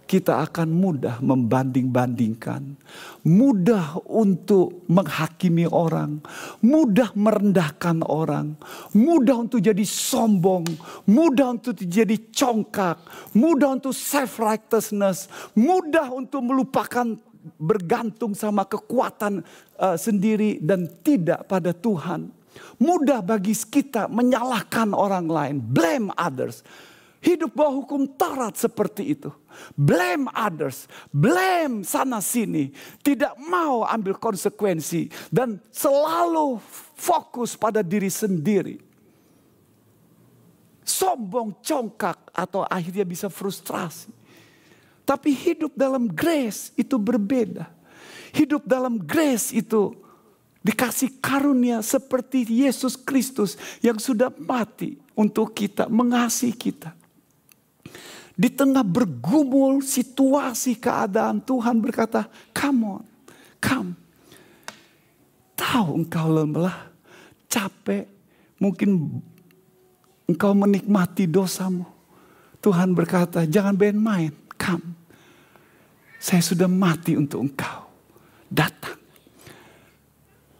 kita 0.05 0.45
akan 0.45 0.69
mudah 0.69 1.17
membanding-bandingkan, 1.17 2.77
mudah 3.25 3.97
untuk 4.05 4.85
menghakimi 4.85 5.65
orang, 5.65 6.21
mudah 6.61 7.09
merendahkan 7.17 8.05
orang, 8.05 8.53
mudah 8.93 9.49
untuk 9.49 9.65
jadi 9.65 9.81
sombong, 9.81 10.69
mudah 11.09 11.57
untuk 11.57 11.73
jadi 11.81 12.15
congkak, 12.29 13.01
mudah 13.33 13.81
untuk 13.81 13.97
self 13.97 14.37
righteousness, 14.37 15.25
mudah 15.57 16.13
untuk 16.13 16.45
melupakan 16.45 17.17
bergantung 17.57 18.37
sama 18.37 18.65
kekuatan 18.65 19.41
uh, 19.77 19.97
sendiri 19.97 20.61
dan 20.61 20.85
tidak 21.01 21.49
pada 21.49 21.73
Tuhan. 21.73 22.29
Mudah 22.79 23.23
bagi 23.23 23.55
kita 23.55 24.07
menyalahkan 24.11 24.91
orang 24.91 25.27
lain, 25.27 25.55
blame 25.59 26.11
others. 26.15 26.65
Hidup 27.25 27.57
bawah 27.57 27.81
hukum 27.81 28.05
Taurat 28.05 28.53
seperti 28.53 29.17
itu. 29.17 29.33
Blame 29.73 30.29
others, 30.29 30.85
blame 31.09 31.81
sana 31.81 32.21
sini. 32.21 32.69
Tidak 33.01 33.41
mau 33.41 33.81
ambil 33.81 34.13
konsekuensi 34.21 35.09
dan 35.33 35.57
selalu 35.73 36.61
fokus 36.93 37.57
pada 37.57 37.81
diri 37.81 38.13
sendiri. 38.13 38.77
Sombong, 40.85 41.57
congkak 41.65 42.29
atau 42.29 42.61
akhirnya 42.69 43.01
bisa 43.01 43.25
frustrasi. 43.25 44.13
Tapi 45.01 45.33
hidup 45.33 45.73
dalam 45.73 46.05
grace 46.05 46.69
itu 46.77 47.01
berbeda. 47.01 47.65
Hidup 48.37 48.69
dalam 48.69 49.01
grace 49.01 49.49
itu 49.49 49.97
dikasih 50.65 51.21
karunia 51.21 51.85
seperti 51.85 52.41
Yesus 52.41 52.97
Kristus 52.97 53.53
yang 53.85 54.01
sudah 54.01 54.33
mati 54.33 54.97
untuk 55.13 55.53
kita, 55.53 55.85
mengasihi 55.85 56.57
kita. 56.57 56.97
Di 58.33 58.49
tengah 58.49 58.81
bergumul 58.81 59.85
situasi 59.85 60.75
keadaan 60.81 61.39
Tuhan 61.39 61.77
berkata, 61.79 62.25
come 62.49 62.99
on, 62.99 63.03
come. 63.61 63.93
Tahu 65.55 66.03
engkau 66.03 66.27
lelah, 66.33 66.91
capek, 67.47 68.09
mungkin 68.59 69.21
engkau 70.27 70.51
menikmati 70.51 71.29
dosamu. 71.29 71.85
Tuhan 72.59 72.91
berkata, 72.97 73.45
jangan 73.45 73.77
main-main, 73.77 74.33
come. 74.57 74.97
Saya 76.17 76.41
sudah 76.41 76.65
mati 76.65 77.13
untuk 77.13 77.45
engkau. 77.45 77.85
Datang. 78.49 79.04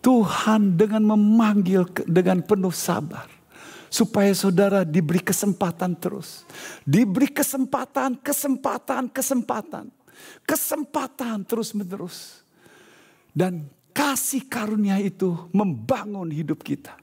Tuhan 0.06 0.78
dengan 0.78 1.18
memanggil 1.18 1.90
dengan 2.06 2.38
penuh 2.46 2.70
sabar 2.70 3.26
supaya 3.90 4.30
saudara 4.38 4.86
diberi 4.86 5.18
kesempatan 5.18 5.98
terus. 5.98 6.46
Diberi 6.86 7.34
kesempatan, 7.34 8.22
kesempatan, 8.22 9.10
kesempatan. 9.10 9.90
Kesempatan 10.46 11.42
terus 11.50 11.74
menerus. 11.74 12.46
Dan 13.34 13.66
kasih 13.98 14.46
karunia 14.46 15.02
itu 15.02 15.50
membangun 15.50 16.30
hidup 16.30 16.62
kita. 16.62 16.94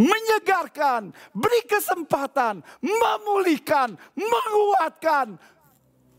Menyegarkan, 0.00 1.12
beri 1.36 1.60
kesempatan, 1.68 2.64
memulihkan, 2.80 4.00
menguatkan. 4.16 5.36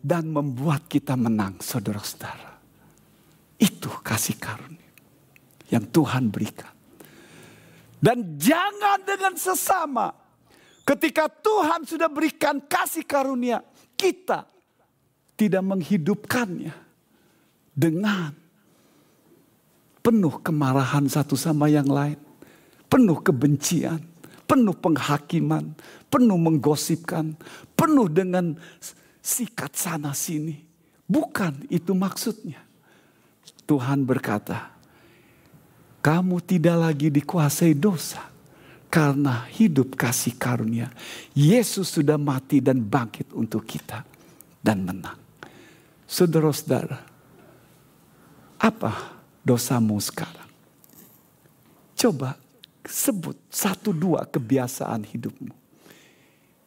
Dan 0.06 0.30
membuat 0.30 0.86
kita 0.86 1.18
menang 1.18 1.58
saudara-saudara. 1.58 2.62
Itu 3.58 3.90
kasih 4.06 4.38
karunia 4.38 4.77
yang 5.68 5.84
Tuhan 5.88 6.32
berikan. 6.32 6.72
Dan 7.98 8.38
jangan 8.38 9.02
dengan 9.04 9.34
sesama. 9.36 10.14
Ketika 10.88 11.28
Tuhan 11.28 11.84
sudah 11.84 12.08
berikan 12.08 12.64
kasih 12.64 13.04
karunia, 13.04 13.60
kita 14.00 14.48
tidak 15.36 15.64
menghidupkannya 15.66 16.72
dengan 17.76 18.32
penuh 20.00 20.40
kemarahan 20.40 21.04
satu 21.12 21.36
sama 21.36 21.68
yang 21.68 21.92
lain, 21.92 22.16
penuh 22.88 23.20
kebencian, 23.20 24.00
penuh 24.48 24.72
penghakiman, 24.80 25.76
penuh 26.08 26.40
menggosipkan, 26.40 27.36
penuh 27.76 28.08
dengan 28.08 28.56
sikat 29.20 29.76
sana 29.76 30.16
sini. 30.16 30.64
Bukan 31.04 31.68
itu 31.68 31.92
maksudnya. 31.92 32.64
Tuhan 33.68 34.08
berkata, 34.08 34.77
kamu 36.02 36.40
tidak 36.46 36.78
lagi 36.78 37.08
dikuasai 37.12 37.74
dosa. 37.76 38.24
Karena 38.88 39.44
hidup 39.52 40.00
kasih 40.00 40.40
karunia. 40.40 40.88
Yesus 41.36 41.92
sudah 41.92 42.16
mati 42.16 42.64
dan 42.64 42.80
bangkit 42.80 43.36
untuk 43.36 43.68
kita. 43.68 44.08
Dan 44.64 44.88
menang. 44.88 45.20
Saudara-saudara. 46.08 47.00
Apa 48.58 48.92
dosamu 49.44 50.00
sekarang? 50.00 50.48
Coba 52.00 52.40
sebut 52.88 53.36
satu 53.52 53.92
dua 53.92 54.24
kebiasaan 54.24 55.04
hidupmu. 55.04 55.54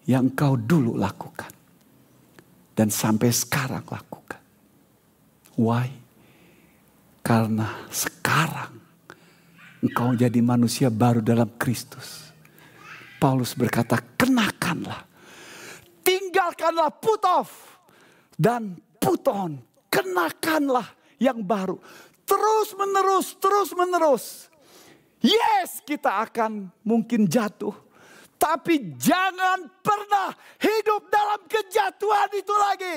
Yang 0.04 0.26
kau 0.36 0.54
dulu 0.60 1.00
lakukan. 1.00 1.50
Dan 2.76 2.92
sampai 2.92 3.32
sekarang 3.32 3.84
lakukan. 3.88 4.42
Why? 5.56 5.88
Karena 7.24 7.88
sekarang 7.88 8.79
engkau 9.80 10.12
jadi 10.12 10.40
manusia 10.44 10.92
baru 10.92 11.24
dalam 11.24 11.48
Kristus. 11.56 12.30
Paulus 13.20 13.52
berkata, 13.52 14.00
kenakanlah. 14.16 15.04
Tinggalkanlah 16.00 16.88
put 17.00 17.20
off. 17.28 17.52
Dan 18.32 18.80
put 18.96 19.24
on. 19.28 19.60
Kenakanlah 19.92 20.88
yang 21.20 21.44
baru. 21.44 21.76
Terus 22.24 22.72
menerus, 22.78 23.36
terus 23.36 23.70
menerus. 23.76 24.24
Yes, 25.20 25.84
kita 25.84 26.24
akan 26.24 26.72
mungkin 26.80 27.28
jatuh. 27.28 27.76
Tapi 28.40 28.96
jangan 28.96 29.68
pernah 29.84 30.32
hidup 30.56 31.12
dalam 31.12 31.44
kejatuhan 31.44 32.30
itu 32.32 32.54
lagi. 32.56 32.96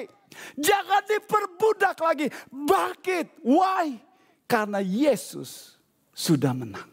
Jangan 0.56 1.04
diperbudak 1.04 2.00
lagi. 2.00 2.32
Bangkit. 2.48 3.44
Why? 3.44 4.00
Karena 4.48 4.80
Yesus 4.80 5.73
sudah 6.14 6.53
menang. 6.53 6.89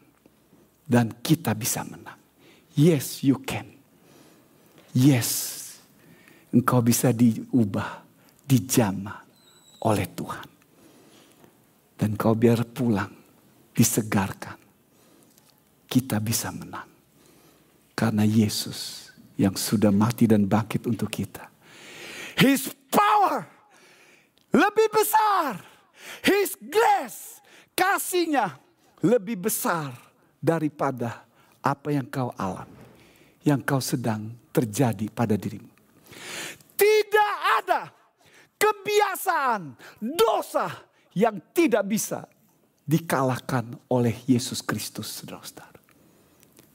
Dan 0.83 1.21
kita 1.23 1.55
bisa 1.55 1.85
menang. 1.87 2.19
Yes, 2.75 3.23
you 3.23 3.39
can. 3.39 3.69
Yes, 4.91 5.29
engkau 6.51 6.83
bisa 6.83 7.15
diubah, 7.15 8.03
dijamah 8.43 9.23
oleh 9.87 10.07
Tuhan. 10.11 10.49
Dan 11.95 12.19
kau 12.19 12.35
biar 12.35 12.67
pulang, 12.67 13.13
disegarkan. 13.71 14.59
Kita 15.87 16.19
bisa 16.19 16.51
menang. 16.51 16.89
Karena 17.95 18.27
Yesus 18.27 19.11
yang 19.39 19.55
sudah 19.55 19.95
mati 19.95 20.27
dan 20.27 20.43
bangkit 20.43 20.89
untuk 20.89 21.07
kita. 21.07 21.47
His 22.35 22.67
power 22.91 23.47
lebih 24.51 24.87
besar. 24.91 25.61
His 26.25 26.57
grace, 26.57 27.39
kasihnya 27.77 28.70
lebih 29.01 29.49
besar 29.49 29.93
daripada 30.37 31.25
apa 31.61 31.93
yang 31.93 32.05
kau 32.09 32.33
alami, 32.37 32.81
yang 33.45 33.61
kau 33.61 33.81
sedang 33.81 34.33
terjadi 34.49 35.09
pada 35.13 35.37
dirimu. 35.37 35.69
Tidak 36.77 37.33
ada 37.61 37.89
kebiasaan 38.57 39.77
dosa 40.01 40.69
yang 41.13 41.37
tidak 41.53 41.85
bisa 41.85 42.25
dikalahkan 42.81 43.77
oleh 43.93 44.13
Yesus 44.25 44.65
Kristus, 44.65 45.21
saudara-saudara. 45.21 45.79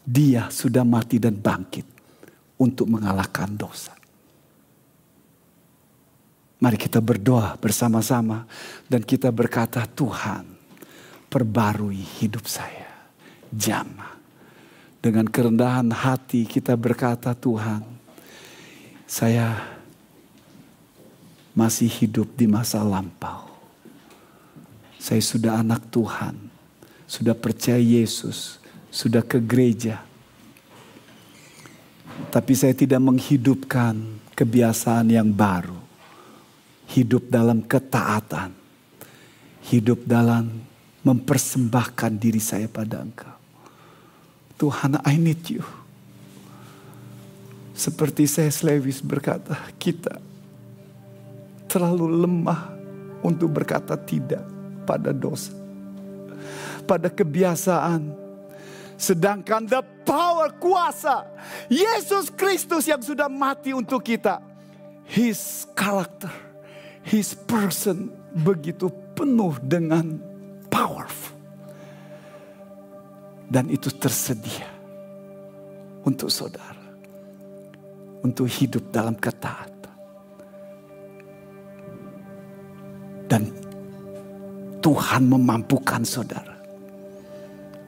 Dia 0.06 0.46
sudah 0.54 0.86
mati 0.86 1.18
dan 1.18 1.34
bangkit 1.34 1.86
untuk 2.62 2.86
mengalahkan 2.86 3.58
dosa. 3.58 3.90
Mari 6.56 6.78
kita 6.80 7.04
berdoa 7.04 7.58
bersama-sama 7.60 8.48
dan 8.88 9.04
kita 9.04 9.28
berkata, 9.28 9.84
Tuhan, 9.84 10.55
perbarui 11.30 12.02
hidup 12.20 12.46
saya. 12.46 12.90
Jamah. 13.50 14.18
Dengan 14.98 15.30
kerendahan 15.30 15.86
hati 15.94 16.42
kita 16.50 16.74
berkata 16.74 17.30
Tuhan, 17.30 17.86
saya 19.06 19.54
masih 21.54 21.86
hidup 21.86 22.34
di 22.34 22.50
masa 22.50 22.82
lampau. 22.82 23.46
Saya 24.98 25.22
sudah 25.22 25.62
anak 25.62 25.86
Tuhan, 25.94 26.34
sudah 27.06 27.38
percaya 27.38 27.78
Yesus, 27.78 28.58
sudah 28.90 29.22
ke 29.22 29.38
gereja. 29.38 30.02
Tapi 32.34 32.52
saya 32.58 32.74
tidak 32.74 32.98
menghidupkan 32.98 33.94
kebiasaan 34.34 35.14
yang 35.14 35.30
baru. 35.30 35.78
Hidup 36.90 37.30
dalam 37.30 37.62
ketaatan. 37.62 38.50
Hidup 39.70 40.02
dalam 40.02 40.65
mempersembahkan 41.06 42.18
diri 42.18 42.42
saya 42.42 42.66
pada 42.66 42.98
engkau. 42.98 43.30
Tuhan, 44.58 44.98
I 45.06 45.14
need 45.14 45.46
you. 45.46 45.62
Seperti 47.76 48.26
saya 48.26 48.50
Lewis 48.66 48.98
berkata, 48.98 49.54
kita 49.78 50.18
terlalu 51.70 52.26
lemah 52.26 52.74
untuk 53.22 53.54
berkata 53.54 53.94
tidak 53.94 54.42
pada 54.82 55.14
dosa. 55.14 55.54
Pada 56.88 57.06
kebiasaan. 57.06 58.26
Sedangkan 58.96 59.68
the 59.68 59.84
power 60.08 60.56
kuasa 60.56 61.28
Yesus 61.68 62.32
Kristus 62.32 62.88
yang 62.88 63.04
sudah 63.04 63.28
mati 63.28 63.76
untuk 63.76 64.00
kita. 64.00 64.40
His 65.04 65.68
character, 65.76 66.32
his 67.04 67.36
person 67.36 68.08
begitu 68.32 68.88
penuh 69.12 69.54
dengan 69.60 70.25
powerful. 70.76 71.36
Dan 73.48 73.72
itu 73.72 73.88
tersedia 73.96 74.68
untuk 76.04 76.28
saudara. 76.28 76.84
Untuk 78.20 78.50
hidup 78.50 78.90
dalam 78.92 79.14
ketaatan. 79.16 79.94
Dan 83.26 83.42
Tuhan 84.82 85.22
memampukan 85.24 86.02
saudara. 86.04 86.58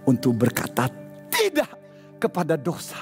Untuk 0.08 0.38
berkata 0.38 0.88
tidak 1.28 1.68
kepada 2.16 2.56
dosa. 2.56 2.96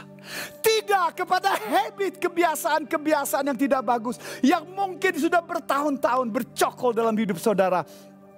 Tidak 0.59 1.23
kepada 1.23 1.55
habit 1.55 2.19
kebiasaan-kebiasaan 2.19 3.53
yang 3.53 3.59
tidak 3.61 3.85
bagus. 3.87 4.19
Yang 4.43 4.65
mungkin 4.75 5.13
sudah 5.15 5.45
bertahun-tahun 5.45 6.27
bercokol 6.35 6.91
dalam 6.97 7.15
hidup 7.15 7.39
saudara. 7.39 7.87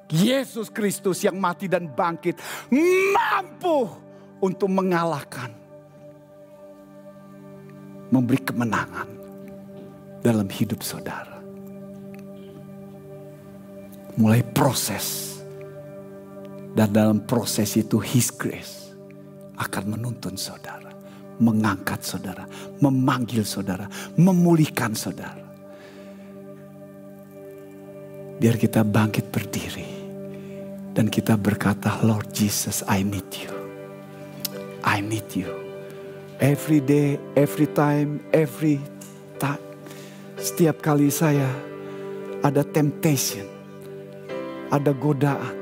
Yesus 0.08 0.72
Kristus 0.72 1.20
yang 1.20 1.36
mati 1.36 1.68
dan 1.68 1.92
bangkit 1.92 2.40
mampu 3.12 3.88
untuk 4.40 4.70
mengalahkan, 4.72 5.52
memberi 8.08 8.40
kemenangan 8.40 9.08
dalam 10.24 10.48
hidup 10.48 10.80
saudara. 10.80 11.38
mulai 14.18 14.42
proses. 14.42 15.38
Dan 16.74 16.94
dalam 16.94 17.18
proses 17.24 17.74
itu 17.78 17.98
His 17.98 18.30
grace 18.34 18.92
akan 19.58 19.98
menuntun 19.98 20.34
saudara. 20.38 20.90
Mengangkat 21.38 22.02
saudara. 22.02 22.44
Memanggil 22.82 23.46
saudara. 23.46 23.86
Memulihkan 24.18 24.94
saudara. 24.94 25.46
Biar 28.38 28.54
kita 28.54 28.86
bangkit 28.86 29.26
berdiri. 29.30 29.97
Dan 30.98 31.14
kita 31.14 31.38
berkata, 31.38 32.02
Lord 32.02 32.34
Jesus, 32.34 32.82
I 32.90 33.06
need 33.06 33.30
you. 33.30 33.54
I 34.82 34.98
need 34.98 35.30
you. 35.30 35.46
Every 36.42 36.82
day, 36.82 37.22
every 37.38 37.70
time, 37.70 38.18
every 38.34 38.82
time. 39.38 39.62
Setiap 40.34 40.82
kali 40.82 41.06
saya 41.06 41.46
ada 42.42 42.66
temptation, 42.66 43.46
ada 44.74 44.90
godaan. 44.90 45.54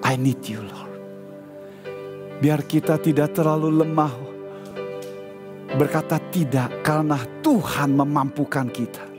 I 0.00 0.16
need 0.16 0.40
you 0.48 0.64
Lord. 0.64 0.92
Biar 2.40 2.64
kita 2.64 2.96
tidak 2.96 3.36
terlalu 3.36 3.84
lemah 3.84 4.14
berkata 5.76 6.16
tidak 6.32 6.80
karena 6.80 7.20
Tuhan 7.44 7.92
memampukan 7.92 8.72
kita. 8.72 9.15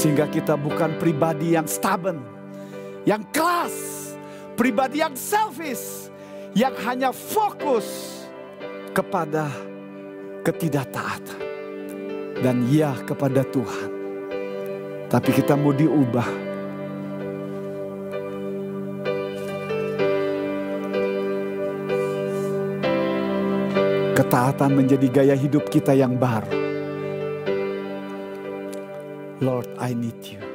Sehingga 0.00 0.24
kita 0.32 0.56
bukan 0.56 0.96
pribadi 0.96 1.52
yang 1.52 1.68
stubborn, 1.68 2.24
yang 3.04 3.20
keras, 3.36 4.16
pribadi 4.56 5.04
yang 5.04 5.12
selfish, 5.12 6.08
yang 6.56 6.72
hanya 6.88 7.12
fokus 7.12 8.24
kepada 8.96 9.52
ketidaktaatan 10.40 11.40
dan 12.40 12.64
ya 12.72 12.96
kepada 13.04 13.44
Tuhan. 13.44 13.90
Tapi 15.12 15.30
kita 15.36 15.52
mau 15.52 15.76
diubah. 15.76 16.48
Ketaatan 24.16 24.70
menjadi 24.80 25.06
gaya 25.12 25.36
hidup 25.36 25.68
kita 25.68 25.92
yang 25.92 26.16
baru. 26.16 26.59
Lord, 29.40 29.66
I 29.78 29.94
need 29.94 30.26
you. 30.26 30.49